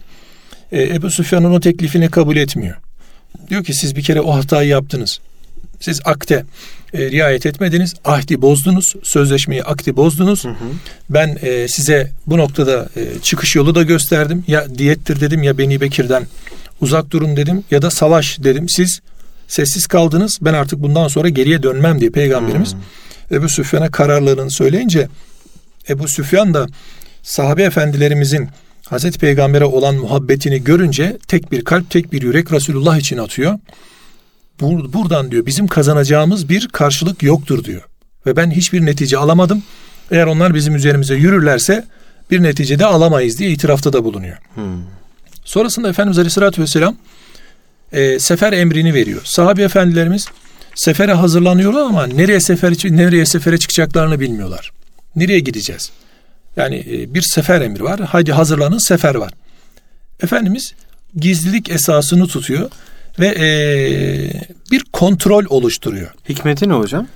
e, 0.73 0.83
Ebu 0.83 1.11
Süfyan'ın 1.11 1.53
o 1.53 1.61
teklifini 1.61 2.11
kabul 2.11 2.37
etmiyor. 2.37 2.77
Diyor 3.49 3.65
ki 3.65 3.75
siz 3.75 3.97
bir 3.97 4.03
kere 4.03 4.21
o 4.21 4.35
hatayı 4.35 4.69
yaptınız. 4.69 5.21
Siz 5.81 6.01
akte 6.05 6.45
e, 6.95 7.11
riayet 7.11 7.47
etmediniz. 7.47 7.95
Ahdi 8.05 8.43
bozdunuz. 8.43 8.95
Sözleşmeyi 9.03 9.65
akdi 9.65 9.97
bozdunuz. 9.97 10.45
Hı 10.45 10.49
hı. 10.49 10.55
Ben 11.11 11.39
e, 11.43 11.69
size 11.69 12.11
bu 12.27 12.39
noktada 12.39 12.89
e, 12.97 13.05
çıkış 13.23 13.57
yolu 13.57 13.75
da 13.75 13.83
gösterdim. 13.83 14.45
Ya 14.49 14.79
diyettir 14.79 15.21
dedim 15.21 15.43
ya 15.43 15.59
Beni 15.59 15.81
Bekir'den 15.81 16.27
uzak 16.81 17.11
durun 17.11 17.37
dedim 17.37 17.65
ya 17.71 17.83
da 17.83 17.91
savaş 17.91 18.39
dedim. 18.39 18.69
Siz 18.69 19.01
sessiz 19.49 19.87
kaldınız. 19.87 20.39
Ben 20.43 20.55
artık 20.55 20.83
bundan 20.83 21.09
sonra 21.09 21.29
geriye 21.29 21.63
dönmem 21.63 22.01
diye 22.01 22.11
peygamberimiz 22.11 22.73
hmm. 22.73 23.37
Ebu 23.37 23.49
Süfyan'a 23.49 23.91
kararlarını 23.91 24.51
söyleyince 24.51 25.09
Ebu 25.89 26.09
Süfyan 26.09 26.55
da 26.55 26.67
sahabe 27.23 27.63
efendilerimizin 27.63 28.49
Hazreti 28.87 29.19
Peygamber'e 29.19 29.65
olan 29.65 29.95
muhabbetini 29.95 30.65
görünce 30.65 31.17
tek 31.29 31.53
bir 31.53 31.65
kalp, 31.65 31.91
tek 31.91 32.13
bir 32.13 32.23
yürek 32.23 32.53
Resulullah 32.53 32.99
için 32.99 33.17
atıyor. 33.17 33.59
Bur- 34.61 34.93
buradan 34.93 35.31
diyor 35.31 35.47
bizim 35.47 35.67
kazanacağımız 35.67 36.49
bir 36.49 36.69
karşılık 36.69 37.23
yoktur 37.23 37.65
diyor. 37.65 37.83
Ve 38.27 38.37
ben 38.37 38.51
hiçbir 38.51 38.87
netice 38.87 39.19
alamadım. 39.19 39.63
Eğer 40.11 40.27
onlar 40.27 40.55
bizim 40.55 40.77
üzerimize 40.77 41.15
yürürlerse 41.15 41.85
bir 42.31 42.43
neticede 42.43 42.87
alamayız 42.87 43.39
diye 43.39 43.51
itirafta 43.51 43.93
da 43.93 44.05
bulunuyor. 44.05 44.37
Hmm. 44.55 44.83
Sonrasında 45.45 45.89
Efendimiz 45.89 46.19
Aleyhisselatü 46.19 46.63
Vesselam 46.63 46.97
e, 47.93 48.19
sefer 48.19 48.53
emrini 48.53 48.95
veriyor. 48.95 49.21
Sahabe 49.25 49.63
efendilerimiz 49.63 50.27
sefere 50.75 51.13
hazırlanıyorlar 51.13 51.83
ama 51.83 52.07
nereye 52.07 52.41
sefer 52.41 52.73
nereye 52.85 53.27
sefere 53.27 53.59
çıkacaklarını 53.59 54.21
bilmiyorlar. 54.21 54.73
Nereye 55.17 55.41
gideceğiz? 55.41 55.91
Yani 56.57 56.87
e, 56.91 57.15
bir 57.15 57.23
sefer 57.23 57.61
emri 57.61 57.85
var. 57.85 58.01
Haydi 58.01 58.33
hazırlanın 58.33 58.79
sefer 58.79 59.15
var. 59.15 59.33
Efendimiz 60.23 60.75
gizlilik 61.17 61.71
esasını 61.71 62.27
tutuyor 62.27 62.71
ve 63.19 63.27
e, 63.27 63.47
bir 64.71 64.85
kontrol 64.93 65.45
oluşturuyor. 65.49 66.11
Hikmeti 66.29 66.69
ne 66.69 66.73
hocam? 66.73 67.07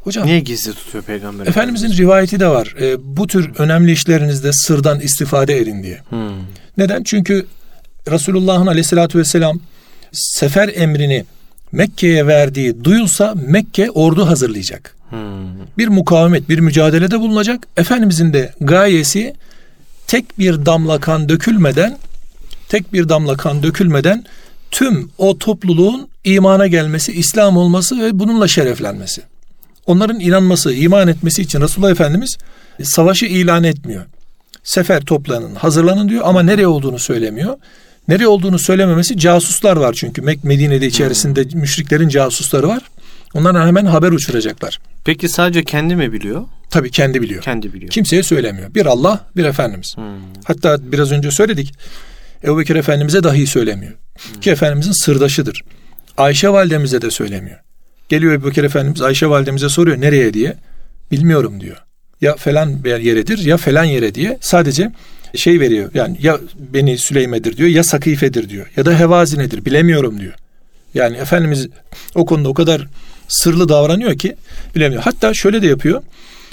Hocam 0.00 0.26
niye 0.26 0.40
gizli 0.40 0.72
tutuyor 0.72 1.04
peygamber? 1.04 1.46
Efendimizin 1.46 1.92
rivayeti 1.92 2.40
de 2.40 2.46
var. 2.46 2.74
E, 2.80 3.16
bu 3.16 3.26
tür 3.26 3.50
önemli 3.58 3.92
işlerinizde 3.92 4.52
sırdan 4.52 5.00
istifade 5.00 5.58
edin 5.58 5.82
diye. 5.82 6.00
Hmm. 6.08 6.30
Neden? 6.78 7.02
Çünkü 7.02 7.46
Resulullah'ın 8.10 8.66
aleyhissalatü 8.66 9.18
vesselam 9.18 9.60
sefer 10.12 10.70
emrini 10.74 11.24
Mekke'ye 11.72 12.26
verdiği 12.26 12.84
duyulsa 12.84 13.34
Mekke 13.46 13.90
ordu 13.90 14.26
hazırlayacak. 14.26 14.96
Hmm. 15.10 15.18
Bir 15.78 15.88
mukavemet, 15.88 16.48
bir 16.48 16.58
mücadelede 16.58 17.20
bulunacak. 17.20 17.66
Efendimizin 17.76 18.32
de 18.32 18.52
gayesi 18.60 19.34
tek 20.06 20.38
bir 20.38 20.66
damla 20.66 21.00
kan 21.00 21.28
dökülmeden 21.28 21.98
tek 22.68 22.92
bir 22.92 23.08
damla 23.08 23.36
kan 23.36 23.62
dökülmeden 23.62 24.24
tüm 24.74 25.10
o 25.18 25.38
topluluğun 25.38 26.08
imana 26.24 26.66
gelmesi, 26.66 27.12
İslam 27.12 27.56
olması 27.56 28.00
ve 28.00 28.18
bununla 28.18 28.48
şereflenmesi. 28.48 29.22
Onların 29.86 30.20
inanması, 30.20 30.72
iman 30.72 31.08
etmesi 31.08 31.42
için 31.42 31.60
Resulullah 31.60 31.90
Efendimiz 31.90 32.36
savaşı 32.82 33.26
ilan 33.26 33.64
etmiyor. 33.64 34.04
Sefer 34.64 35.00
toplanın, 35.00 35.54
hazırlanın 35.54 36.08
diyor 36.08 36.22
ama 36.24 36.42
nereye 36.42 36.66
olduğunu 36.66 36.98
söylemiyor. 36.98 37.56
Nereye 38.08 38.28
olduğunu 38.28 38.58
söylememesi 38.58 39.18
casuslar 39.18 39.76
var 39.76 39.92
çünkü 39.92 40.22
Medine'de 40.22 40.86
içerisinde 40.86 41.44
hmm. 41.44 41.60
müşriklerin 41.60 42.08
casusları 42.08 42.68
var. 42.68 42.82
Onlardan 43.34 43.66
hemen 43.66 43.86
haber 43.86 44.12
uçuracaklar. 44.12 44.78
Peki 45.04 45.28
sadece 45.28 45.64
kendi 45.64 45.96
mi 45.96 46.12
biliyor? 46.12 46.44
Tabii 46.70 46.90
kendi 46.90 47.22
biliyor. 47.22 47.42
Kendi 47.42 47.72
biliyor. 47.72 47.90
Kimseye 47.90 48.22
söylemiyor. 48.22 48.74
Bir 48.74 48.86
Allah, 48.86 49.20
bir 49.36 49.44
Efendimiz. 49.44 49.96
Hmm. 49.96 50.04
Hatta 50.44 50.92
biraz 50.92 51.12
önce 51.12 51.30
söyledik. 51.30 51.72
Ebu 52.44 52.58
Bekir 52.58 52.76
Efendimiz'e 52.76 53.22
dahi 53.22 53.46
söylemiyor. 53.46 53.92
Hmm. 53.92 54.40
Ki 54.40 54.50
Efendimiz'in 54.50 54.92
sırdaşıdır. 54.92 55.62
Ayşe 56.16 56.48
validemize 56.48 57.02
de 57.02 57.10
söylemiyor. 57.10 57.58
Geliyor 58.08 58.32
Ebu 58.32 58.46
Bekir 58.46 58.64
Efendimiz 58.64 59.02
Ayşe 59.02 59.26
validemize 59.26 59.68
soruyor 59.68 60.00
nereye 60.00 60.34
diye. 60.34 60.56
Bilmiyorum 61.10 61.60
diyor. 61.60 61.76
Ya 62.20 62.36
falan 62.36 62.80
yeredir 62.84 63.38
ya 63.38 63.56
falan 63.56 63.84
yere 63.84 64.14
diye 64.14 64.38
sadece 64.40 64.92
şey 65.34 65.60
veriyor. 65.60 65.90
Yani 65.94 66.16
ya 66.20 66.40
beni 66.58 66.98
Süleyme'dir 66.98 67.56
diyor 67.56 67.68
ya 67.68 67.84
Sakife'dir 67.84 68.48
diyor. 68.48 68.66
Ya 68.76 68.86
da 68.86 68.98
Hevazine'dir 68.98 69.64
bilemiyorum 69.64 70.20
diyor. 70.20 70.32
Yani 70.94 71.16
Efendimiz 71.16 71.68
o 72.14 72.26
konuda 72.26 72.48
o 72.48 72.54
kadar 72.54 72.86
sırlı 73.28 73.68
davranıyor 73.68 74.18
ki 74.18 74.36
bilemiyor. 74.76 75.02
Hatta 75.02 75.34
şöyle 75.34 75.62
de 75.62 75.66
yapıyor. 75.66 76.02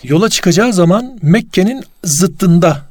Yola 0.04 0.30
çıkacağı 0.30 0.74
zaman 0.74 1.20
Mekke'nin 1.22 1.84
zıttında 2.04 2.82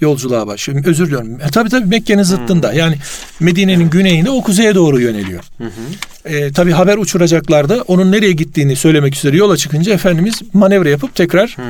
yolculuğa 0.00 0.46
başlıyor. 0.46 0.84
Özür 0.84 1.06
diliyorum. 1.06 1.40
E, 1.40 1.50
tabii 1.52 1.68
tabii 1.68 1.86
Mekke'nin 1.86 2.22
zıttında. 2.22 2.70
Hmm. 2.70 2.78
Yani 2.78 2.96
Medine'nin 3.40 3.90
güneyinde 3.90 4.30
o 4.30 4.42
kuzeye 4.42 4.74
doğru 4.74 5.00
yöneliyor. 5.00 5.42
Hı 5.58 5.64
E, 6.24 6.52
tabii 6.52 6.72
haber 6.72 6.98
uçuracaklar 6.98 7.68
onun 7.88 8.12
nereye 8.12 8.32
gittiğini 8.32 8.76
söylemek 8.76 9.16
üzere 9.16 9.36
yola 9.36 9.56
çıkınca 9.56 9.92
Efendimiz 9.92 10.42
manevra 10.52 10.88
yapıp 10.88 11.14
tekrar 11.14 11.56
hmm. 11.56 11.64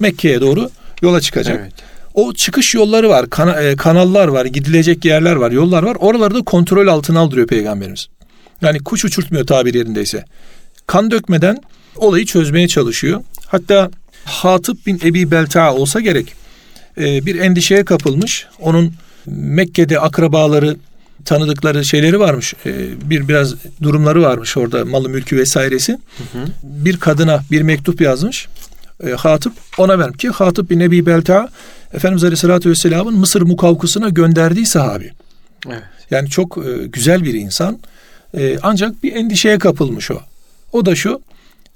Mekke'ye 0.00 0.40
doğru 0.40 0.70
yola 1.02 1.20
çıkacak. 1.20 1.60
Evet. 1.62 1.72
O 2.14 2.32
çıkış 2.32 2.74
yolları 2.74 3.08
var, 3.08 3.30
kana, 3.30 3.62
e, 3.62 3.76
kanallar 3.76 4.28
var, 4.28 4.46
gidilecek 4.46 5.04
yerler 5.04 5.36
var, 5.36 5.50
yollar 5.50 5.82
var. 5.82 5.96
Oraları 6.00 6.34
da 6.34 6.42
kontrol 6.42 6.86
altına 6.86 7.20
aldırıyor 7.20 7.46
Peygamberimiz. 7.46 8.08
Yani 8.62 8.78
kuş 8.78 9.04
uçurtmuyor 9.04 9.46
tabir 9.46 9.74
yerindeyse. 9.74 10.24
Kan 10.86 11.10
dökmeden 11.10 11.58
olayı 11.96 12.26
çözmeye 12.26 12.68
çalışıyor. 12.68 13.22
Hatta 13.46 13.90
Hatip 14.24 14.86
bin 14.86 15.00
Ebi 15.04 15.30
Belta 15.30 15.74
olsa 15.74 16.00
gerek 16.00 16.43
e, 16.98 17.26
bir 17.26 17.40
endişeye 17.40 17.84
kapılmış. 17.84 18.46
Onun 18.60 18.92
Mekke'de 19.26 20.00
akrabaları 20.00 20.76
tanıdıkları 21.24 21.84
şeyleri 21.84 22.20
varmış. 22.20 22.54
E, 22.66 22.72
bir 23.10 23.28
biraz 23.28 23.54
durumları 23.82 24.22
varmış 24.22 24.56
orada 24.56 24.84
malı 24.84 25.08
mülkü 25.08 25.36
vesairesi. 25.36 25.92
Hı 25.92 26.38
hı. 26.38 26.46
Bir 26.62 26.96
kadına 26.96 27.40
bir 27.50 27.62
mektup 27.62 28.00
yazmış. 28.00 28.48
E, 29.06 29.10
Hatip 29.10 29.52
ona 29.78 29.98
vermiş 29.98 30.16
ki 30.18 30.28
Hatip 30.28 30.70
bin 30.70 30.80
Ebi 30.80 31.06
Belta 31.06 31.48
Efendimiz 31.94 32.24
Aleyhisselatü 32.24 32.70
Vesselam'ın 32.70 33.14
Mısır 33.14 33.42
mukavkusuna 33.42 34.08
gönderdiği 34.08 34.66
sahabi. 34.66 35.12
Evet. 35.66 35.82
Yani 36.10 36.28
çok 36.28 36.58
e, 36.58 36.86
güzel 36.86 37.24
bir 37.24 37.34
insan. 37.34 37.78
E, 38.36 38.58
ancak 38.62 39.02
bir 39.02 39.12
endişeye 39.12 39.58
kapılmış 39.58 40.10
o. 40.10 40.20
O 40.72 40.86
da 40.86 40.94
şu. 40.94 41.20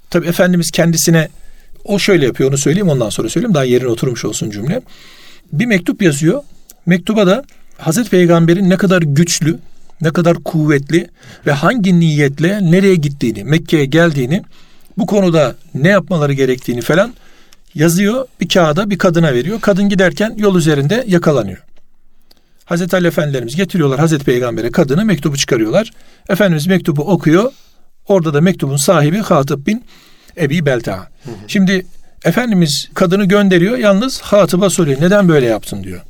Tabi 0.09 0.27
Efendimiz 0.27 0.71
kendisine 0.71 1.29
o 1.83 1.99
şöyle 1.99 2.25
yapıyor 2.25 2.49
onu 2.49 2.57
söyleyeyim 2.57 2.89
ondan 2.89 3.09
sonra 3.09 3.29
söyleyeyim 3.29 3.53
daha 3.53 3.63
yerine 3.63 3.87
oturmuş 3.87 4.25
olsun 4.25 4.49
cümle. 4.49 4.81
Bir 5.53 5.65
mektup 5.65 6.01
yazıyor. 6.01 6.43
Mektuba 6.85 7.27
da 7.27 7.43
Hazreti 7.77 8.09
Peygamber'in 8.09 8.69
ne 8.69 8.77
kadar 8.77 9.01
güçlü, 9.01 9.59
ne 10.01 10.09
kadar 10.09 10.37
kuvvetli 10.43 11.07
ve 11.45 11.51
hangi 11.51 11.99
niyetle 11.99 12.71
nereye 12.71 12.95
gittiğini, 12.95 13.43
Mekke'ye 13.43 13.85
geldiğini, 13.85 14.43
bu 14.97 15.05
konuda 15.05 15.55
ne 15.73 15.89
yapmaları 15.89 16.33
gerektiğini 16.33 16.81
falan 16.81 17.13
yazıyor. 17.75 18.27
Bir 18.41 18.47
kağıda 18.49 18.89
bir 18.89 18.97
kadına 18.97 19.33
veriyor. 19.33 19.61
Kadın 19.61 19.89
giderken 19.89 20.35
yol 20.37 20.55
üzerinde 20.55 21.03
yakalanıyor. 21.07 21.63
Hazreti 22.65 22.95
Ali 22.95 23.07
Efendilerimiz 23.07 23.55
getiriyorlar 23.55 23.99
Hazreti 23.99 24.25
Peygamber'e 24.25 24.71
kadına 24.71 25.03
mektubu 25.03 25.37
çıkarıyorlar. 25.37 25.91
Efendimiz 26.29 26.67
mektubu 26.67 27.01
okuyor. 27.01 27.51
Orada 28.07 28.33
da 28.33 28.41
mektubun 28.41 28.77
sahibi 28.77 29.17
Hatip 29.17 29.67
bin 29.67 29.83
Ebi 30.39 30.65
Belta. 30.65 30.97
Hı 30.97 31.31
hı. 31.31 31.35
Şimdi 31.47 31.85
Efendimiz 32.25 32.89
kadını 32.93 33.25
gönderiyor 33.25 33.77
yalnız 33.77 34.21
Hatip'a 34.21 34.69
soruyor 34.69 35.01
neden 35.01 35.29
böyle 35.29 35.45
yaptın 35.45 35.83
diyor. 35.83 36.01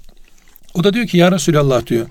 O 0.74 0.84
da 0.84 0.94
diyor 0.94 1.08
ki 1.08 1.18
ya 1.18 1.32
Resulallah 1.32 1.86
diyor 1.86 2.08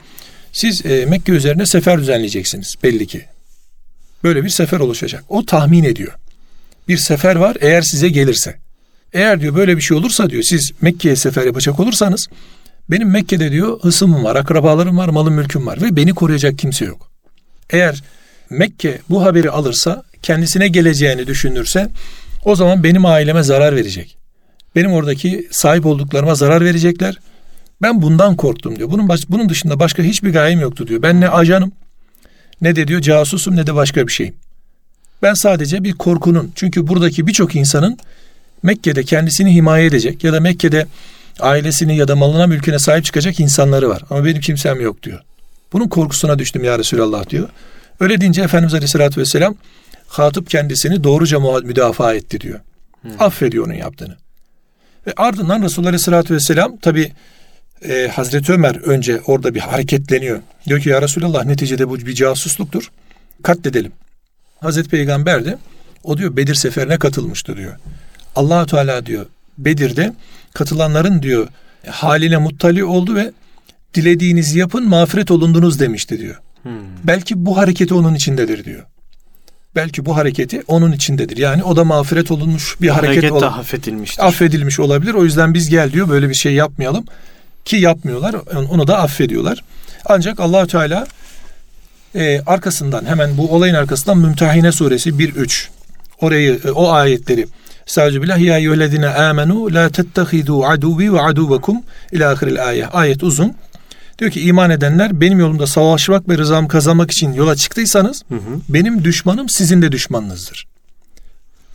siz 0.52 0.86
e, 0.86 1.06
Mekke 1.06 1.32
üzerine 1.32 1.66
sefer 1.66 1.98
düzenleyeceksiniz 1.98 2.74
belli 2.82 3.06
ki. 3.06 3.24
Böyle 4.24 4.44
bir 4.44 4.48
sefer 4.48 4.80
oluşacak. 4.80 5.24
O 5.28 5.46
tahmin 5.46 5.84
ediyor. 5.84 6.12
Bir 6.88 6.96
sefer 6.96 7.36
var 7.36 7.56
eğer 7.60 7.82
size 7.82 8.08
gelirse. 8.08 8.56
Eğer 9.12 9.40
diyor 9.40 9.54
böyle 9.54 9.76
bir 9.76 9.82
şey 9.82 9.96
olursa 9.96 10.30
diyor 10.30 10.42
siz 10.42 10.72
Mekke'ye 10.80 11.16
sefer 11.16 11.46
yapacak 11.46 11.80
olursanız 11.80 12.28
benim 12.90 13.10
Mekke'de 13.10 13.52
diyor 13.52 13.80
hısımım 13.80 14.24
var, 14.24 14.36
akrabalarım 14.36 14.98
var, 14.98 15.08
malım 15.08 15.34
mülküm 15.34 15.66
var 15.66 15.82
ve 15.82 15.96
beni 15.96 16.14
koruyacak 16.14 16.58
kimse 16.58 16.84
yok. 16.84 17.10
Eğer 17.70 18.02
Mekke 18.50 19.00
bu 19.10 19.24
haberi 19.24 19.50
alırsa 19.50 20.02
kendisine 20.22 20.68
geleceğini 20.68 21.26
düşünürse 21.26 21.88
o 22.44 22.56
zaman 22.56 22.84
benim 22.84 23.06
aileme 23.06 23.42
zarar 23.42 23.76
verecek. 23.76 24.16
Benim 24.76 24.92
oradaki 24.92 25.48
sahip 25.50 25.86
olduklarıma 25.86 26.34
zarar 26.34 26.64
verecekler. 26.64 27.18
Ben 27.82 28.02
bundan 28.02 28.36
korktum 28.36 28.76
diyor. 28.76 28.90
Bunun 28.90 29.08
baş, 29.08 29.20
bunun 29.28 29.48
dışında 29.48 29.80
başka 29.80 30.02
hiçbir 30.02 30.32
gayem 30.32 30.60
yoktu 30.60 30.86
diyor. 30.88 31.02
Ben 31.02 31.20
ne 31.20 31.28
ajanım 31.28 31.72
ne 32.60 32.76
de 32.76 32.88
diyor 32.88 33.00
casusum 33.00 33.56
ne 33.56 33.66
de 33.66 33.74
başka 33.74 34.06
bir 34.06 34.12
şeyim. 34.12 34.34
Ben 35.22 35.34
sadece 35.34 35.84
bir 35.84 35.92
korkunun 35.92 36.52
çünkü 36.54 36.86
buradaki 36.86 37.26
birçok 37.26 37.56
insanın 37.56 37.98
Mekke'de 38.62 39.04
kendisini 39.04 39.54
himaye 39.54 39.86
edecek 39.86 40.24
ya 40.24 40.32
da 40.32 40.40
Mekke'de 40.40 40.86
ailesini 41.40 41.96
ya 41.96 42.08
da 42.08 42.16
malına 42.16 42.46
mülküne 42.46 42.78
sahip 42.78 43.04
çıkacak 43.04 43.40
insanları 43.40 43.88
var. 43.88 44.02
Ama 44.10 44.24
benim 44.24 44.40
kimsem 44.40 44.80
yok 44.80 45.02
diyor. 45.02 45.20
Bunun 45.72 45.88
korkusuna 45.88 46.38
düştüm 46.38 46.64
ya 46.64 46.78
Resulallah 46.78 47.30
diyor. 47.30 47.48
Öyle 48.00 48.20
deyince 48.20 48.42
Efendimiz 48.42 48.74
Aleyhisselatü 48.74 49.20
Vesselam 49.20 49.54
Hatip 50.08 50.50
kendisini 50.50 51.04
doğruca 51.04 51.40
müdafaa 51.62 52.14
etti 52.14 52.40
diyor. 52.40 52.60
Hmm. 53.02 53.10
Affediyor 53.18 53.66
onun 53.66 53.74
yaptığını. 53.74 54.16
Ve 55.06 55.12
ardından 55.16 55.62
Resulullah 55.62 55.88
Aleyhisselatü 55.88 56.34
Vesselam 56.34 56.76
tabi 56.76 57.12
e, 57.88 58.08
Hazreti 58.14 58.52
Ömer 58.52 58.74
önce 58.74 59.20
orada 59.26 59.54
bir 59.54 59.60
hareketleniyor. 59.60 60.40
Diyor 60.66 60.80
ki 60.80 60.88
ya 60.88 61.02
Resulallah 61.02 61.44
neticede 61.44 61.88
bu 61.88 61.98
bir 61.98 62.14
casusluktur. 62.14 62.90
Katledelim. 63.42 63.92
Hazreti 64.60 64.88
Peygamber 64.88 65.44
de 65.44 65.58
o 66.04 66.18
diyor 66.18 66.36
Bedir 66.36 66.54
seferine 66.54 66.98
katılmıştı 66.98 67.56
diyor. 67.56 67.76
allah 68.36 68.66
Teala 68.66 69.06
diyor 69.06 69.26
Bedir'de 69.58 70.12
katılanların 70.54 71.22
diyor 71.22 71.48
haline 71.86 72.36
muttali 72.36 72.84
oldu 72.84 73.14
ve 73.14 73.32
dilediğinizi 73.94 74.58
yapın 74.58 74.88
mağfiret 74.88 75.30
olundunuz 75.30 75.80
demişti 75.80 76.18
diyor. 76.18 76.40
Hmm. 76.62 76.72
Belki 77.04 77.46
bu 77.46 77.56
hareketi 77.56 77.94
onun 77.94 78.14
içindedir 78.14 78.64
diyor. 78.64 78.84
Belki 79.76 80.06
bu 80.06 80.16
hareketi 80.16 80.62
onun 80.66 80.92
içindedir. 80.92 81.36
Yani 81.36 81.64
o 81.64 81.76
da 81.76 81.84
mağfiret 81.84 82.30
olunmuş 82.30 82.76
bir 82.80 82.88
hareket, 82.88 83.16
hareket 83.16 83.32
ol- 83.32 83.42
affedilmiştir. 83.42 84.26
Affedilmiş 84.26 84.80
olabilir. 84.80 85.14
O 85.14 85.24
yüzden 85.24 85.54
biz 85.54 85.68
gel 85.68 85.92
diyor 85.92 86.08
böyle 86.08 86.28
bir 86.28 86.34
şey 86.34 86.52
yapmayalım 86.54 87.04
ki 87.64 87.76
yapmıyorlar. 87.76 88.36
Onu 88.70 88.86
da 88.86 88.98
affediyorlar. 88.98 89.64
Ancak 90.06 90.40
allah 90.40 90.66
Teala 90.66 91.06
e, 92.14 92.40
arkasından 92.46 93.04
hemen 93.06 93.38
bu 93.38 93.54
olayın 93.54 93.74
arkasından 93.74 94.18
Mümtehine 94.18 94.72
suresi 94.72 95.10
1-3 95.10 95.66
orayı 96.20 96.60
e, 96.64 96.70
o 96.70 96.90
ayetleri 96.90 97.46
Sadece 97.86 98.22
billah 98.22 98.38
ya 98.38 98.58
eyyühellezine 98.58 99.08
amenu 99.08 99.74
la 99.74 99.88
tettehidu 99.88 100.64
aduvi 100.66 101.12
ve 101.12 101.20
aduvekum 101.20 101.82
ila 102.12 102.32
ahiril 102.32 102.64
ayet. 102.66 102.86
Ayet 102.92 103.22
uzun. 103.22 103.54
Diyor 104.18 104.30
ki 104.30 104.40
iman 104.40 104.70
edenler 104.70 105.20
benim 105.20 105.40
yolumda 105.40 105.66
savaşmak 105.66 106.28
ve 106.28 106.38
rızamı 106.38 106.68
kazanmak 106.68 107.10
için 107.10 107.32
yola 107.32 107.56
çıktıysanız 107.56 108.22
hı 108.28 108.34
hı. 108.34 108.60
benim 108.68 109.04
düşmanım 109.04 109.48
sizin 109.48 109.82
de 109.82 109.92
düşmanınızdır. 109.92 110.66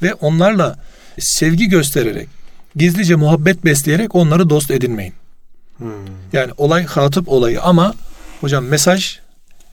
Ve 0.01 0.13
onlarla 0.13 0.79
sevgi 1.19 1.69
göstererek, 1.69 2.29
gizlice 2.75 3.15
muhabbet 3.15 3.65
besleyerek 3.65 4.15
onları 4.15 4.49
dost 4.49 4.71
edinmeyin. 4.71 5.13
Hmm. 5.77 5.89
Yani 6.34 6.51
olay 6.58 6.86
hatip 6.86 7.29
olayı 7.29 7.62
ama 7.62 7.93
hocam 8.41 8.65
mesaj 8.65 9.19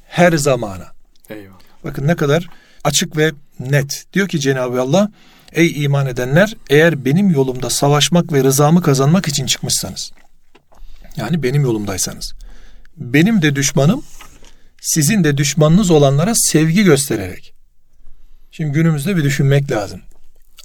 her 0.08 0.32
zamana. 0.32 0.86
Eyvallah. 1.30 1.54
Bakın 1.84 2.06
ne 2.06 2.16
kadar 2.16 2.48
açık 2.84 3.16
ve 3.16 3.32
net. 3.60 4.04
Diyor 4.12 4.28
ki 4.28 4.40
Cenab-ı 4.40 4.80
Allah 4.80 5.10
ey 5.52 5.84
iman 5.84 6.06
edenler 6.06 6.56
eğer 6.70 7.04
benim 7.04 7.30
yolumda 7.30 7.70
savaşmak 7.70 8.32
ve 8.32 8.44
rızamı 8.44 8.82
kazanmak 8.82 9.28
için 9.28 9.46
çıkmışsanız 9.46 10.12
yani 11.16 11.42
benim 11.42 11.62
yolumdaysanız 11.62 12.34
benim 13.00 13.42
de 13.42 13.56
düşmanım 13.56 14.02
sizin 14.80 15.24
de 15.24 15.36
düşmanınız 15.36 15.90
olanlara 15.90 16.34
sevgi 16.34 16.84
göstererek. 16.84 17.54
Şimdi 18.50 18.72
günümüzde 18.72 19.16
bir 19.16 19.24
düşünmek 19.24 19.70
lazım. 19.70 20.00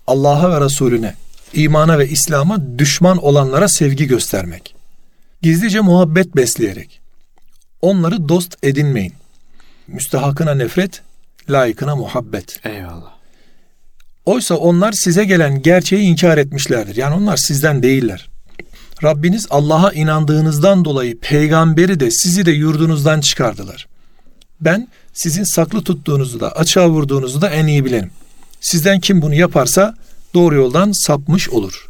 Allah'a 0.08 0.52
ve 0.52 0.66
Resulüne, 0.66 1.14
imana 1.54 2.00
ve 2.00 2.10
İslam'a 2.10 2.80
düşman 2.80 3.24
olanlara 3.24 3.68
sevgi 3.68 4.08
göstermek. 4.08 4.76
Gizlice 5.42 5.80
muhabbet 5.80 6.36
besleyerek. 6.36 7.02
Onları 7.82 8.30
dost 8.30 8.58
edinmeyin. 8.64 9.14
Müstehakına 9.88 10.56
nefret, 10.56 11.02
layıkına 11.50 11.96
muhabbet. 11.96 12.60
Eyvallah. 12.66 13.16
Oysa 14.26 14.56
onlar 14.56 14.92
size 14.92 15.26
gelen 15.26 15.62
gerçeği 15.62 16.02
inkar 16.02 16.38
etmişlerdir. 16.38 16.96
Yani 16.96 17.16
onlar 17.16 17.38
sizden 17.38 17.84
değiller. 17.84 18.30
Rabbiniz 19.04 19.48
Allah'a 19.50 19.92
inandığınızdan 19.92 20.86
dolayı 20.86 21.20
peygamberi 21.20 22.00
de 22.00 22.12
sizi 22.12 22.46
de 22.46 22.52
yurdunuzdan 22.52 23.22
çıkardılar. 23.22 23.88
Ben 24.62 24.88
sizin 25.14 25.44
saklı 25.44 25.84
tuttuğunuzu 25.84 26.40
da 26.40 26.52
açığa 26.52 26.90
vurduğunuzu 26.90 27.42
da 27.42 27.50
en 27.50 27.68
iyi 27.68 27.86
bilenim. 27.86 28.12
Sizden 28.62 29.00
kim 29.00 29.22
bunu 29.22 29.34
yaparsa 29.34 29.96
doğru 30.34 30.56
yoldan 30.56 30.92
sapmış 30.92 31.50
olur. 31.50 31.88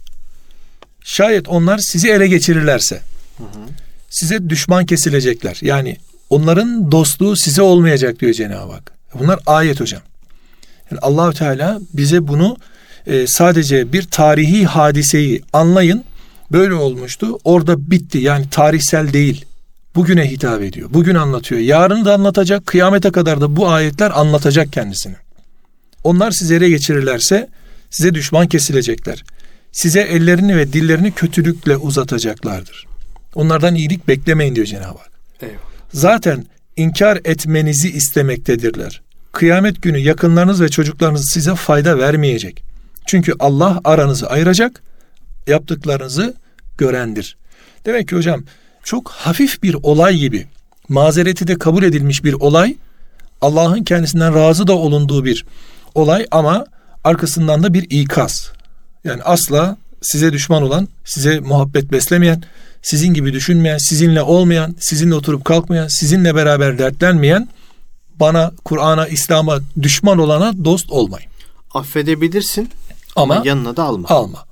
Şayet 1.03 1.47
onlar 1.47 1.77
sizi 1.77 2.09
ele 2.09 2.27
geçirirlerse 2.27 3.01
size 4.09 4.49
düşman 4.49 4.85
kesilecekler. 4.85 5.57
Yani 5.61 5.97
onların 6.29 6.91
dostluğu 6.91 7.35
size 7.35 7.61
olmayacak 7.61 8.19
diyor 8.19 8.33
Cenab-ı 8.33 8.71
Hak. 8.71 8.91
Bunlar 9.19 9.39
ayet 9.45 9.79
hocam. 9.79 10.01
Yani 10.91 10.99
Allahü 11.01 11.33
Teala 11.33 11.79
bize 11.93 12.27
bunu 12.27 12.57
e, 13.07 13.27
sadece 13.27 13.93
bir 13.93 14.03
tarihi 14.03 14.65
hadiseyi 14.65 15.41
anlayın 15.53 16.03
böyle 16.51 16.73
olmuştu. 16.73 17.39
Orada 17.43 17.91
bitti. 17.91 18.17
Yani 18.17 18.49
tarihsel 18.49 19.13
değil. 19.13 19.45
Bugüne 19.95 20.31
hitap 20.31 20.61
ediyor. 20.61 20.89
Bugün 20.93 21.15
anlatıyor. 21.15 21.61
Yarını 21.61 22.05
da 22.05 22.13
anlatacak. 22.13 22.65
Kıyamete 22.65 23.11
kadar 23.11 23.41
da 23.41 23.55
bu 23.55 23.69
ayetler 23.69 24.11
anlatacak 24.19 24.73
kendisini. 24.73 25.15
Onlar 26.03 26.31
sizi 26.31 26.55
ele 26.55 26.69
geçirirlerse 26.69 27.49
size 27.89 28.13
düşman 28.13 28.47
kesilecekler. 28.47 29.23
Size 29.71 30.01
ellerini 30.01 30.57
ve 30.57 30.73
dillerini 30.73 31.11
kötülükle 31.11 31.77
uzatacaklardır. 31.77 32.87
Onlardan 33.35 33.75
iyilik 33.75 34.07
beklemeyin 34.07 34.55
diyor 34.55 34.67
Cenab-ı 34.67 34.97
Hak. 34.97 35.11
Eyvallah. 35.41 35.57
Zaten 35.93 36.45
inkar 36.77 37.17
etmenizi 37.25 37.91
istemektedirler. 37.91 39.01
Kıyamet 39.31 39.81
günü 39.81 39.97
yakınlarınız 39.97 40.61
ve 40.61 40.69
çocuklarınız 40.69 41.29
size 41.29 41.55
fayda 41.55 41.97
vermeyecek. 41.97 42.63
Çünkü 43.05 43.33
Allah 43.39 43.81
aranızı 43.83 44.29
ayıracak 44.29 44.83
yaptıklarınızı 45.47 46.33
görendir. 46.77 47.37
Demek 47.85 48.07
ki 48.07 48.15
hocam 48.15 48.43
çok 48.83 49.09
hafif 49.09 49.63
bir 49.63 49.73
olay 49.83 50.17
gibi 50.17 50.47
mazereti 50.89 51.47
de 51.47 51.55
kabul 51.55 51.83
edilmiş 51.83 52.23
bir 52.23 52.33
olay 52.33 52.75
Allah'ın 53.41 53.83
kendisinden 53.83 54.35
razı 54.35 54.67
da 54.67 54.73
olunduğu 54.73 55.25
bir 55.25 55.45
olay 55.95 56.27
ama 56.31 56.65
arkasından 57.03 57.63
da 57.63 57.73
bir 57.73 57.87
ikaz. 57.89 58.51
Yani 59.03 59.23
asla 59.23 59.77
size 60.01 60.33
düşman 60.33 60.63
olan, 60.63 60.87
size 61.05 61.39
muhabbet 61.39 61.91
beslemeyen, 61.91 62.43
sizin 62.81 63.13
gibi 63.13 63.33
düşünmeyen, 63.33 63.77
sizinle 63.77 64.21
olmayan, 64.21 64.75
sizinle 64.79 65.15
oturup 65.15 65.45
kalkmayan, 65.45 65.87
sizinle 65.87 66.35
beraber 66.35 66.79
dertlenmeyen, 66.79 67.49
bana, 68.19 68.51
Kur'an'a, 68.65 69.07
İslam'a 69.07 69.59
düşman 69.81 70.17
olana 70.17 70.65
dost 70.65 70.91
olmayın. 70.91 71.29
Affedebilirsin 71.73 72.69
ama, 73.15 73.35
ama 73.35 73.47
yanına 73.47 73.77
da 73.77 73.83
alma. 73.83 74.09
Alma. 74.09 74.44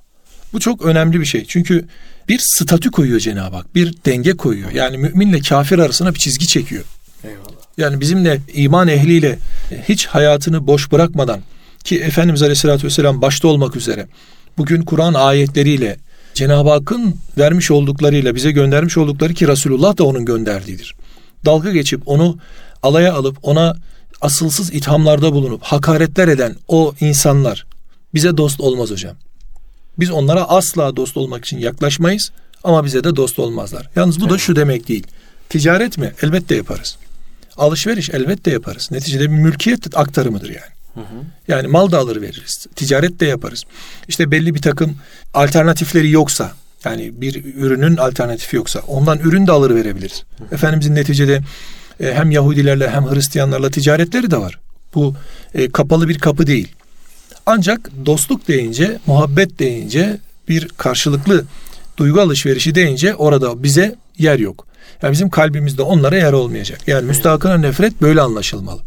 Bu 0.54 0.60
çok 0.60 0.86
önemli 0.86 1.20
bir 1.20 1.26
şey. 1.26 1.46
Çünkü 1.46 1.86
bir 2.30 2.40
statü 2.40 2.92
koyuyor 2.92 3.20
Cenab-ı 3.20 3.56
Hak. 3.56 3.76
Bir 3.76 3.94
denge 4.06 4.34
koyuyor. 4.34 4.72
Yani 4.72 4.98
müminle 4.98 5.40
kafir 5.40 5.80
arasına 5.80 6.14
bir 6.14 6.20
çizgi 6.20 6.48
çekiyor. 6.48 6.84
Eyvallah. 7.24 7.64
Yani 7.78 8.02
bizimle 8.02 8.40
iman 8.54 8.88
ehliyle 8.88 9.40
hiç 9.90 10.06
hayatını 10.06 10.68
boş 10.68 10.92
bırakmadan 10.92 11.42
ki 11.84 12.00
Efendimiz 12.00 12.42
Aleyhisselatü 12.42 12.88
Vesselam 12.88 13.22
başta 13.22 13.48
olmak 13.48 13.76
üzere 13.76 14.08
bugün 14.58 14.82
Kur'an 14.82 15.14
ayetleriyle 15.14 15.98
Cenab-ı 16.34 16.70
Hakk'ın 16.70 17.16
vermiş 17.38 17.72
olduklarıyla 17.72 18.36
bize 18.36 18.52
göndermiş 18.52 18.98
oldukları 18.98 19.34
ki 19.34 19.48
Resulullah 19.48 19.98
da 19.98 20.04
onun 20.04 20.26
gönderdiğidir. 20.26 20.96
Dalga 21.46 21.72
geçip 21.72 22.02
onu 22.06 22.38
alaya 22.84 23.14
alıp 23.14 23.38
ona 23.42 23.76
asılsız 24.22 24.74
ithamlarda 24.74 25.34
bulunup 25.34 25.64
hakaretler 25.64 26.28
eden 26.28 26.56
o 26.68 26.94
insanlar 27.00 27.66
bize 28.14 28.38
dost 28.38 28.62
olmaz 28.62 28.92
hocam. 28.92 29.16
Biz 30.00 30.12
onlara 30.12 30.44
asla 30.44 30.96
dost 30.96 31.18
olmak 31.18 31.46
için 31.46 31.58
yaklaşmayız 31.58 32.32
ama 32.64 32.86
bize 32.86 33.04
de 33.04 33.16
dost 33.16 33.40
olmazlar. 33.40 33.90
Yalnız 33.96 34.20
bu 34.20 34.24
evet. 34.24 34.34
da 34.34 34.38
şu 34.38 34.56
demek 34.56 34.88
değil. 34.88 35.08
Ticaret 35.50 35.98
mi? 35.98 36.14
Elbette 36.22 36.56
yaparız. 36.56 36.98
Alışveriş 37.58 38.10
elbette 38.10 38.52
yaparız. 38.52 38.92
Neticede 38.92 39.24
bir 39.24 39.36
mülkiyet 39.36 39.98
aktarımıdır 39.98 40.50
yani. 40.50 40.74
Hı 40.94 41.00
hı. 41.00 41.24
Yani 41.48 41.68
mal 41.68 41.92
da 41.92 41.98
alır 42.00 42.22
veririz. 42.22 42.68
Ticaret 42.76 43.20
de 43.20 43.26
yaparız. 43.26 43.64
İşte 44.08 44.32
belli 44.32 44.56
bir 44.56 44.62
takım 44.62 44.96
alternatifleri 45.34 46.12
yoksa 46.12 46.52
yani 46.86 47.22
bir 47.22 47.56
ürünün 47.56 47.98
alternatifi 47.98 48.56
yoksa 48.56 48.80
ondan 48.80 49.20
ürün 49.20 49.48
de 49.48 49.52
alır 49.52 49.76
verebiliriz. 49.76 50.24
Hı 50.38 50.44
hı. 50.44 50.56
Efendimizin 50.56 50.96
neticede 50.96 51.42
e, 52.00 52.14
hem 52.14 52.32
Yahudilerle 52.32 52.90
hem 52.90 53.12
Hristiyanlarla 53.12 53.70
ticaretleri 53.70 54.32
de 54.32 54.38
var. 54.38 54.60
Bu 54.96 55.16
e, 55.54 55.72
kapalı 55.72 56.10
bir 56.10 56.20
kapı 56.20 56.48
değil. 56.48 56.72
Ancak 57.46 57.90
dostluk 58.06 58.48
deyince, 58.48 59.00
muhabbet 59.06 59.60
deyince, 59.60 60.18
bir 60.50 60.68
karşılıklı 60.68 61.46
duygu 61.98 62.22
alışverişi 62.22 62.76
deyince 62.76 63.16
orada 63.16 63.64
bize 63.64 63.96
yer 64.18 64.40
yok. 64.40 64.68
Yani 65.02 65.12
bizim 65.12 65.30
kalbimizde 65.30 65.82
onlara 65.82 66.18
yer 66.18 66.34
olmayacak. 66.34 66.80
Yani 66.88 67.08
müstahakına 67.08 67.58
nefret 67.58 68.02
böyle 68.02 68.22
anlaşılmalı. 68.22 68.82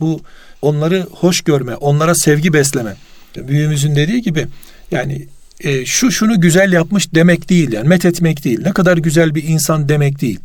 Bu 0.00 0.20
onları 0.62 1.06
hoş 1.12 1.40
görme, 1.40 1.76
onlara 1.76 2.14
sevgi 2.14 2.52
besleme. 2.52 2.96
Büyüğümüzün 3.36 3.96
dediği 3.96 4.22
gibi 4.22 4.46
yani 4.90 5.26
e, 5.60 5.86
şu 5.86 6.10
şunu 6.10 6.40
güzel 6.40 6.72
yapmış 6.72 7.14
demek 7.14 7.50
değil 7.50 7.72
yani 7.72 7.88
met 7.88 8.04
etmek 8.04 8.44
değil. 8.44 8.60
Ne 8.62 8.72
kadar 8.72 8.96
güzel 8.96 9.34
bir 9.34 9.42
insan 9.42 9.88
demek 9.88 10.20
değil. 10.20 10.40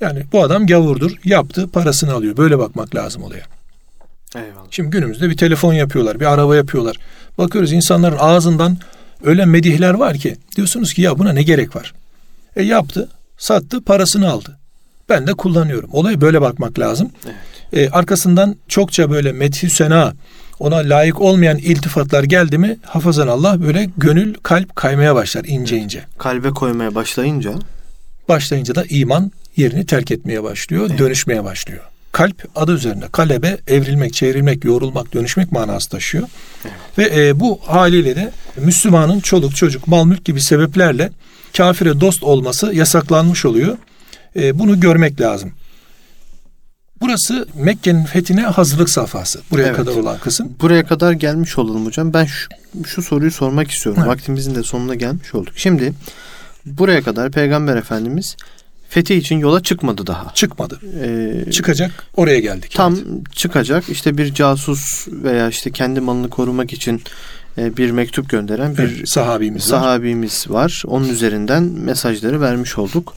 Yani 0.00 0.22
bu 0.32 0.42
adam 0.42 0.66
gavurdur, 0.66 1.12
yaptı, 1.24 1.68
parasını 1.68 2.12
alıyor. 2.12 2.36
Böyle 2.36 2.58
bakmak 2.58 2.94
lazım 2.94 3.22
olaya. 3.22 3.57
Eyvallah. 4.36 4.66
Şimdi 4.70 4.90
günümüzde 4.90 5.30
bir 5.30 5.36
telefon 5.36 5.72
yapıyorlar, 5.72 6.20
bir 6.20 6.26
araba 6.26 6.56
yapıyorlar. 6.56 6.96
Bakıyoruz 7.38 7.72
insanların 7.72 8.16
ağzından 8.18 8.78
öyle 9.24 9.44
medihler 9.44 9.94
var 9.94 10.16
ki 10.16 10.36
diyorsunuz 10.56 10.94
ki 10.94 11.02
ya 11.02 11.18
buna 11.18 11.32
ne 11.32 11.42
gerek 11.42 11.76
var? 11.76 11.94
E 12.56 12.62
yaptı, 12.62 13.08
sattı, 13.38 13.80
parasını 13.84 14.30
aldı. 14.30 14.58
Ben 15.08 15.26
de 15.26 15.34
kullanıyorum. 15.34 15.90
Olaya 15.92 16.20
böyle 16.20 16.40
bakmak 16.40 16.78
lazım. 16.78 17.10
Evet. 17.26 17.88
E, 17.88 17.90
arkasından 17.90 18.56
çokça 18.68 19.10
böyle 19.10 19.32
methü 19.32 19.70
sena, 19.70 20.14
ona 20.58 20.76
layık 20.76 21.20
olmayan 21.20 21.58
iltifatlar 21.58 22.22
geldi 22.22 22.58
mi 22.58 22.78
hafazan 22.82 23.28
Allah 23.28 23.62
böyle 23.62 23.90
gönül 23.96 24.34
kalp 24.34 24.76
kaymaya 24.76 25.14
başlar 25.14 25.44
ince 25.44 25.74
evet. 25.74 25.84
ince. 25.84 26.04
Kalbe 26.18 26.50
koymaya 26.50 26.94
başlayınca 26.94 27.54
başlayınca 28.28 28.74
da 28.74 28.84
iman 28.88 29.32
yerini 29.56 29.86
terk 29.86 30.10
etmeye 30.10 30.42
başlıyor, 30.42 30.86
evet. 30.90 30.98
dönüşmeye 30.98 31.44
başlıyor. 31.44 31.82
Kalp 32.12 32.48
adı 32.54 32.74
üzerinde 32.74 33.08
kalebe 33.12 33.58
evrilmek, 33.66 34.14
çevrilmek, 34.14 34.64
yoğrulmak, 34.64 35.14
dönüşmek 35.14 35.52
manası 35.52 35.90
taşıyor. 35.90 36.28
Evet. 36.64 36.74
Ve 36.98 37.28
e, 37.28 37.40
bu 37.40 37.60
haliyle 37.66 38.16
de 38.16 38.32
Müslümanın 38.56 39.20
çoluk, 39.20 39.56
çocuk, 39.56 39.88
mal 39.88 40.04
mülk 40.04 40.24
gibi 40.24 40.40
sebeplerle 40.40 41.10
kafire 41.56 42.00
dost 42.00 42.22
olması 42.22 42.74
yasaklanmış 42.74 43.44
oluyor. 43.44 43.76
E, 44.36 44.58
bunu 44.58 44.80
görmek 44.80 45.20
lazım. 45.20 45.52
Burası 47.00 47.48
Mekke'nin 47.54 48.04
fethine 48.04 48.42
hazırlık 48.42 48.90
safhası. 48.90 49.40
Buraya 49.50 49.66
evet. 49.66 49.76
kadar 49.76 49.94
olan 49.94 50.18
kısım. 50.18 50.56
Buraya 50.60 50.86
kadar 50.86 51.12
gelmiş 51.12 51.58
olalım 51.58 51.86
hocam. 51.86 52.12
Ben 52.12 52.24
şu, 52.24 52.48
şu 52.86 53.02
soruyu 53.02 53.30
sormak 53.30 53.70
istiyorum. 53.70 54.02
Evet. 54.02 54.10
Vaktimizin 54.10 54.54
de 54.54 54.62
sonuna 54.62 54.94
gelmiş 54.94 55.34
olduk. 55.34 55.52
Şimdi 55.56 55.92
buraya 56.66 57.02
kadar 57.02 57.30
Peygamber 57.30 57.76
Efendimiz 57.76 58.36
fethi 58.88 59.14
için 59.14 59.38
yola 59.38 59.62
çıkmadı 59.62 60.06
daha. 60.06 60.34
Çıkmadı. 60.34 60.80
Ee, 61.02 61.50
çıkacak. 61.50 61.90
Oraya 62.16 62.40
geldik. 62.40 62.74
Tam 62.74 62.94
evet. 62.94 63.32
çıkacak. 63.32 63.88
İşte 63.88 64.18
bir 64.18 64.34
casus 64.34 65.08
veya 65.08 65.48
işte 65.48 65.70
kendi 65.70 66.00
malını 66.00 66.30
korumak 66.30 66.72
için 66.72 67.02
e, 67.58 67.76
bir 67.76 67.90
mektup 67.90 68.28
gönderen 68.28 68.76
bir 68.76 68.82
evet, 68.82 69.08
sahabimiz, 69.08 69.64
sahabimiz 69.64 70.50
var. 70.50 70.54
var. 70.62 70.82
Onun 70.86 71.08
üzerinden 71.08 71.62
mesajları 71.62 72.40
vermiş 72.40 72.78
olduk. 72.78 73.14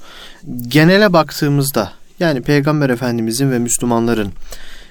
Genele 0.67 1.13
baktığımızda 1.13 1.91
yani 2.19 2.41
Peygamber 2.41 2.89
Efendimizin 2.89 3.51
ve 3.51 3.59
Müslümanların 3.59 4.31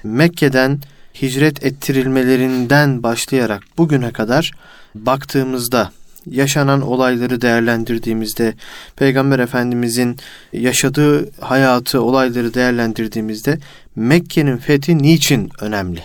Mekke'den 0.04 0.80
hicret 1.22 1.64
ettirilmelerinden 1.64 3.02
başlayarak 3.02 3.62
bugüne 3.78 4.12
kadar 4.12 4.52
baktığımızda 4.94 5.92
yaşanan 6.26 6.80
olayları 6.80 7.42
değerlendirdiğimizde 7.42 8.54
Peygamber 8.96 9.38
Efendimizin 9.38 10.16
yaşadığı 10.52 11.30
hayatı, 11.40 12.02
olayları 12.02 12.54
değerlendirdiğimizde 12.54 13.58
Mekke'nin 13.96 14.56
fethi 14.56 14.98
niçin 14.98 15.50
önemli? 15.60 16.02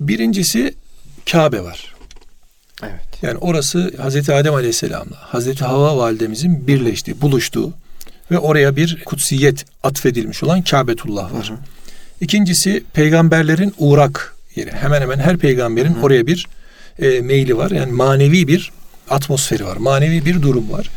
Birincisi 0.00 0.74
Kabe 1.32 1.60
var. 1.60 1.94
Evet. 2.82 3.22
Yani 3.22 3.38
orası 3.38 3.92
Hazreti 3.98 4.34
Adem 4.34 4.54
Aleyhisselam'la 4.54 5.16
Hazreti 5.16 5.64
Havva 5.64 5.96
validemizin 5.96 6.66
birleştiği, 6.66 7.20
buluştuğu 7.20 7.72
ve 8.30 8.38
oraya 8.38 8.76
bir 8.76 9.02
kutsiyet 9.04 9.64
atfedilmiş 9.82 10.42
olan 10.42 10.62
Kabetullah 10.62 11.34
var. 11.34 11.48
Hı 11.48 11.52
hı. 11.52 11.58
İkincisi 12.20 12.84
peygamberlerin 12.92 13.74
uğrak 13.78 14.36
yeri. 14.56 14.72
Hemen 14.72 15.00
hemen 15.00 15.18
her 15.18 15.36
peygamberin 15.36 15.94
hı 15.94 15.98
hı. 15.98 16.02
oraya 16.02 16.26
bir 16.26 16.48
e, 16.98 17.20
meyli 17.20 17.56
var. 17.56 17.70
Yani 17.70 17.92
manevi 17.92 18.48
bir 18.48 18.70
atmosferi 19.10 19.64
var. 19.64 19.76
Manevi 19.76 20.24
bir 20.24 20.42
durum 20.42 20.72
var. 20.72 20.90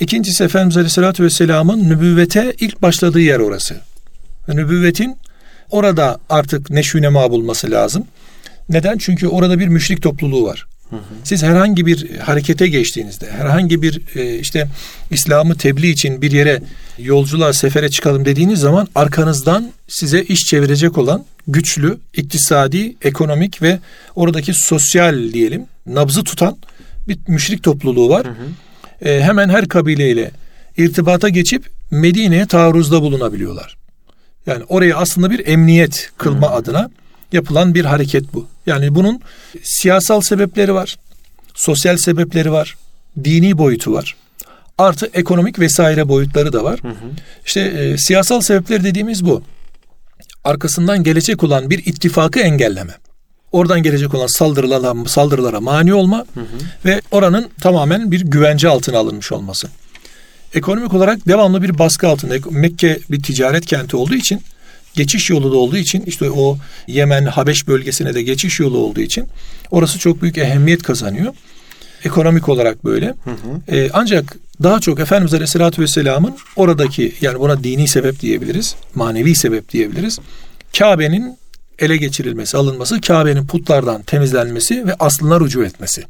İkincisi 0.00 0.44
Efendimiz 0.44 0.76
Aleyhisselatü 0.76 1.24
Vesselam'ın 1.24 1.90
nübüvvete 1.90 2.54
ilk 2.60 2.82
başladığı 2.82 3.20
yer 3.20 3.38
orası. 3.38 3.80
Ve 4.48 4.56
nübüvvetin 4.56 5.16
orada 5.70 6.18
artık 6.30 6.70
neşünema 6.70 7.30
bulması 7.30 7.70
lazım. 7.70 8.04
Neden? 8.68 8.98
Çünkü 8.98 9.26
orada 9.26 9.58
bir 9.58 9.68
müşrik 9.68 10.02
topluluğu 10.02 10.44
var. 10.44 10.66
Siz 11.24 11.42
herhangi 11.42 11.86
bir 11.86 12.18
harekete 12.18 12.68
geçtiğinizde, 12.68 13.30
herhangi 13.30 13.82
bir 13.82 14.00
e, 14.16 14.38
işte 14.38 14.68
İslam'ı 15.10 15.56
tebliğ 15.56 15.90
için 15.90 16.22
bir 16.22 16.32
yere 16.32 16.62
yolculuğa, 16.98 17.52
sefere 17.52 17.88
çıkalım 17.88 18.24
dediğiniz 18.24 18.60
zaman 18.60 18.88
arkanızdan 18.94 19.72
size 19.88 20.22
iş 20.22 20.40
çevirecek 20.40 20.98
olan 20.98 21.24
güçlü, 21.48 21.98
iktisadi, 22.16 22.96
ekonomik 23.02 23.62
ve 23.62 23.78
oradaki 24.16 24.54
sosyal 24.54 25.32
diyelim 25.32 25.66
nabzı 25.86 26.24
tutan 26.24 26.56
bir 27.08 27.18
müşrik 27.26 27.62
topluluğu 27.62 28.08
var. 28.08 28.26
Hı 28.26 28.30
hı. 28.30 29.08
E, 29.08 29.22
hemen 29.22 29.48
her 29.48 29.68
kabileyle 29.68 30.30
irtibata 30.76 31.28
geçip 31.28 31.70
Medine'ye 31.90 32.46
taarruzda 32.46 33.02
bulunabiliyorlar. 33.02 33.76
Yani 34.46 34.64
oraya 34.68 34.96
aslında 34.96 35.30
bir 35.30 35.46
emniyet 35.46 36.10
kılma 36.18 36.50
hı. 36.50 36.54
adına 36.54 36.90
yapılan 37.32 37.74
bir 37.74 37.84
hareket 37.84 38.34
bu. 38.34 38.46
Yani 38.66 38.94
bunun 38.94 39.20
siyasal 39.62 40.20
sebepleri 40.20 40.74
var, 40.74 40.96
sosyal 41.54 41.96
sebepleri 41.96 42.52
var, 42.52 42.76
dini 43.24 43.58
boyutu 43.58 43.92
var. 43.92 44.16
Artı 44.78 45.10
ekonomik 45.14 45.58
vesaire 45.58 46.08
boyutları 46.08 46.52
da 46.52 46.64
var. 46.64 46.80
Hı 46.82 46.88
hı. 46.88 47.10
İşte 47.46 47.60
e, 47.60 47.98
siyasal 47.98 48.40
sebepler 48.40 48.84
dediğimiz 48.84 49.24
bu. 49.24 49.42
Arkasından 50.44 51.02
gelecek 51.02 51.44
olan 51.44 51.70
bir 51.70 51.78
ittifakı 51.78 52.40
engelleme. 52.40 52.92
Oradan 53.52 53.82
gelecek 53.82 54.14
olan 54.14 54.26
saldırılara, 54.26 55.08
saldırılara 55.08 55.60
mani 55.60 55.94
olma 55.94 56.18
hı 56.34 56.40
hı. 56.40 56.44
ve 56.84 57.00
oranın 57.10 57.48
tamamen 57.60 58.10
bir 58.10 58.20
güvence 58.20 58.68
altına 58.68 58.98
alınmış 58.98 59.32
olması. 59.32 59.68
Ekonomik 60.54 60.94
olarak 60.94 61.28
devamlı 61.28 61.62
bir 61.62 61.78
baskı 61.78 62.08
altında. 62.08 62.34
Mekke 62.50 62.98
bir 63.10 63.22
ticaret 63.22 63.66
kenti 63.66 63.96
olduğu 63.96 64.14
için 64.14 64.42
geçiş 64.94 65.30
yolu 65.30 65.52
da 65.52 65.56
olduğu 65.56 65.76
için 65.76 66.02
işte 66.06 66.30
o 66.30 66.58
Yemen 66.86 67.26
Habeş 67.26 67.68
bölgesine 67.68 68.14
de 68.14 68.22
geçiş 68.22 68.60
yolu 68.60 68.78
olduğu 68.78 69.00
için 69.00 69.24
orası 69.70 69.98
çok 69.98 70.22
büyük 70.22 70.38
ehemmiyet 70.38 70.82
kazanıyor. 70.82 71.34
Ekonomik 72.04 72.48
olarak 72.48 72.84
böyle. 72.84 73.06
Hı 73.06 73.30
hı. 73.30 73.76
Ee, 73.76 73.90
ancak 73.92 74.36
daha 74.62 74.80
çok 74.80 75.00
Efendimiz 75.00 75.34
Aleyhisselatü 75.34 75.82
Vesselam'ın 75.82 76.34
oradaki 76.56 77.14
yani 77.20 77.40
buna 77.40 77.64
dini 77.64 77.88
sebep 77.88 78.20
diyebiliriz, 78.20 78.74
manevi 78.94 79.34
sebep 79.34 79.72
diyebiliriz. 79.72 80.18
Kabe'nin 80.78 81.36
ele 81.78 81.96
geçirilmesi, 81.96 82.56
alınması, 82.56 83.00
Kabe'nin 83.00 83.46
putlardan 83.46 84.02
temizlenmesi 84.02 84.86
ve 84.86 84.94
aslına 84.98 85.40
rücu 85.40 85.64
etmesi. 85.64 86.04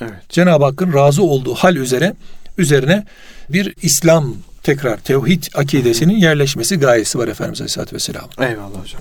Evet. 0.00 0.28
Cenab-ı 0.28 0.64
Hakk'ın 0.64 0.92
razı 0.92 1.22
olduğu 1.22 1.54
hal 1.54 1.76
üzere 1.76 2.14
üzerine 2.58 3.04
bir 3.48 3.74
İslam 3.82 4.34
tekrar 4.62 4.98
tevhid 4.98 5.44
akidesinin 5.54 6.16
yerleşmesi 6.16 6.76
gayesi 6.76 7.18
var 7.18 7.28
Efendimiz 7.28 7.60
Aleyhisselatü 7.60 7.94
Vesselam. 7.96 8.28
Eyvallah 8.38 8.82
hocam. 8.82 9.00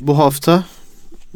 Bu 0.00 0.18
hafta 0.18 0.64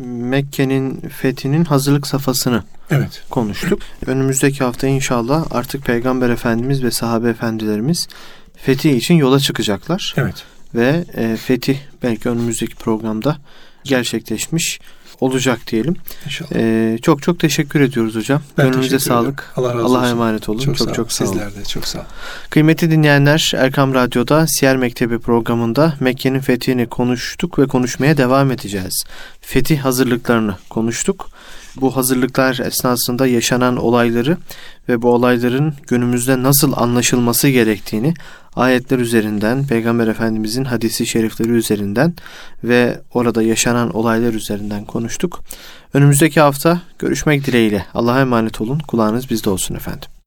Mekke'nin 0.06 1.00
fethinin 1.00 1.64
hazırlık 1.64 2.06
safhasını 2.06 2.62
evet. 2.90 3.22
konuştuk. 3.30 3.82
Önümüzdeki 4.06 4.64
hafta 4.64 4.86
inşallah 4.86 5.46
artık 5.50 5.84
Peygamber 5.84 6.30
Efendimiz 6.30 6.84
ve 6.84 6.90
sahabe 6.90 7.28
efendilerimiz 7.28 8.08
fethi 8.56 8.90
için 8.90 9.14
yola 9.14 9.40
çıkacaklar. 9.40 10.14
Evet. 10.16 10.44
Ve 10.74 11.04
e, 11.16 11.36
fetih 11.36 11.78
belki 12.02 12.28
önümüzdeki 12.28 12.74
programda 12.74 13.36
gerçekleşmiş 13.84 14.80
olacak 15.20 15.60
diyelim. 15.66 15.96
İnşallah. 16.26 16.50
Ee, 16.54 16.98
çok 17.02 17.22
çok 17.22 17.38
teşekkür 17.38 17.80
ediyoruz 17.80 18.14
hocam. 18.14 18.42
Ben 18.58 18.66
Gönlünüze 18.66 18.98
sağlık. 18.98 19.52
Allah 19.56 19.74
razı 19.74 19.84
Allah'a 19.84 20.08
emanet 20.08 20.48
olun. 20.48 20.58
Çok 20.58 20.76
çok, 20.76 20.88
sağ 20.88 20.94
çok 20.94 21.12
sağ 21.12 21.24
olun. 21.24 21.32
Sizler 21.32 21.54
de 21.54 21.64
çok 21.64 21.86
sağ 21.86 21.98
olun. 21.98 22.08
Kıymetli 22.50 22.90
dinleyenler 22.90 23.52
Erkam 23.56 23.94
Radyo'da 23.94 24.46
Siyer 24.46 24.76
Mektebi 24.76 25.18
programında 25.18 25.94
Mekke'nin 26.00 26.40
fethini 26.40 26.86
konuştuk 26.86 27.58
ve 27.58 27.66
konuşmaya 27.66 28.16
devam 28.16 28.50
edeceğiz. 28.50 29.04
Fetih 29.40 29.78
hazırlıklarını 29.78 30.54
konuştuk 30.70 31.30
bu 31.76 31.96
hazırlıklar 31.96 32.58
esnasında 32.58 33.26
yaşanan 33.26 33.76
olayları 33.76 34.36
ve 34.88 35.02
bu 35.02 35.10
olayların 35.10 35.74
günümüzde 35.88 36.42
nasıl 36.42 36.72
anlaşılması 36.76 37.48
gerektiğini 37.48 38.14
ayetler 38.56 38.98
üzerinden, 38.98 39.66
Peygamber 39.66 40.06
Efendimizin 40.06 40.64
hadisi 40.64 41.06
şerifleri 41.06 41.50
üzerinden 41.50 42.14
ve 42.64 43.00
orada 43.14 43.42
yaşanan 43.42 43.96
olaylar 43.96 44.34
üzerinden 44.34 44.84
konuştuk. 44.84 45.40
Önümüzdeki 45.94 46.40
hafta 46.40 46.80
görüşmek 46.98 47.46
dileğiyle. 47.46 47.86
Allah'a 47.94 48.20
emanet 48.20 48.60
olun. 48.60 48.78
Kulağınız 48.78 49.30
bizde 49.30 49.50
olsun 49.50 49.74
efendim. 49.74 50.19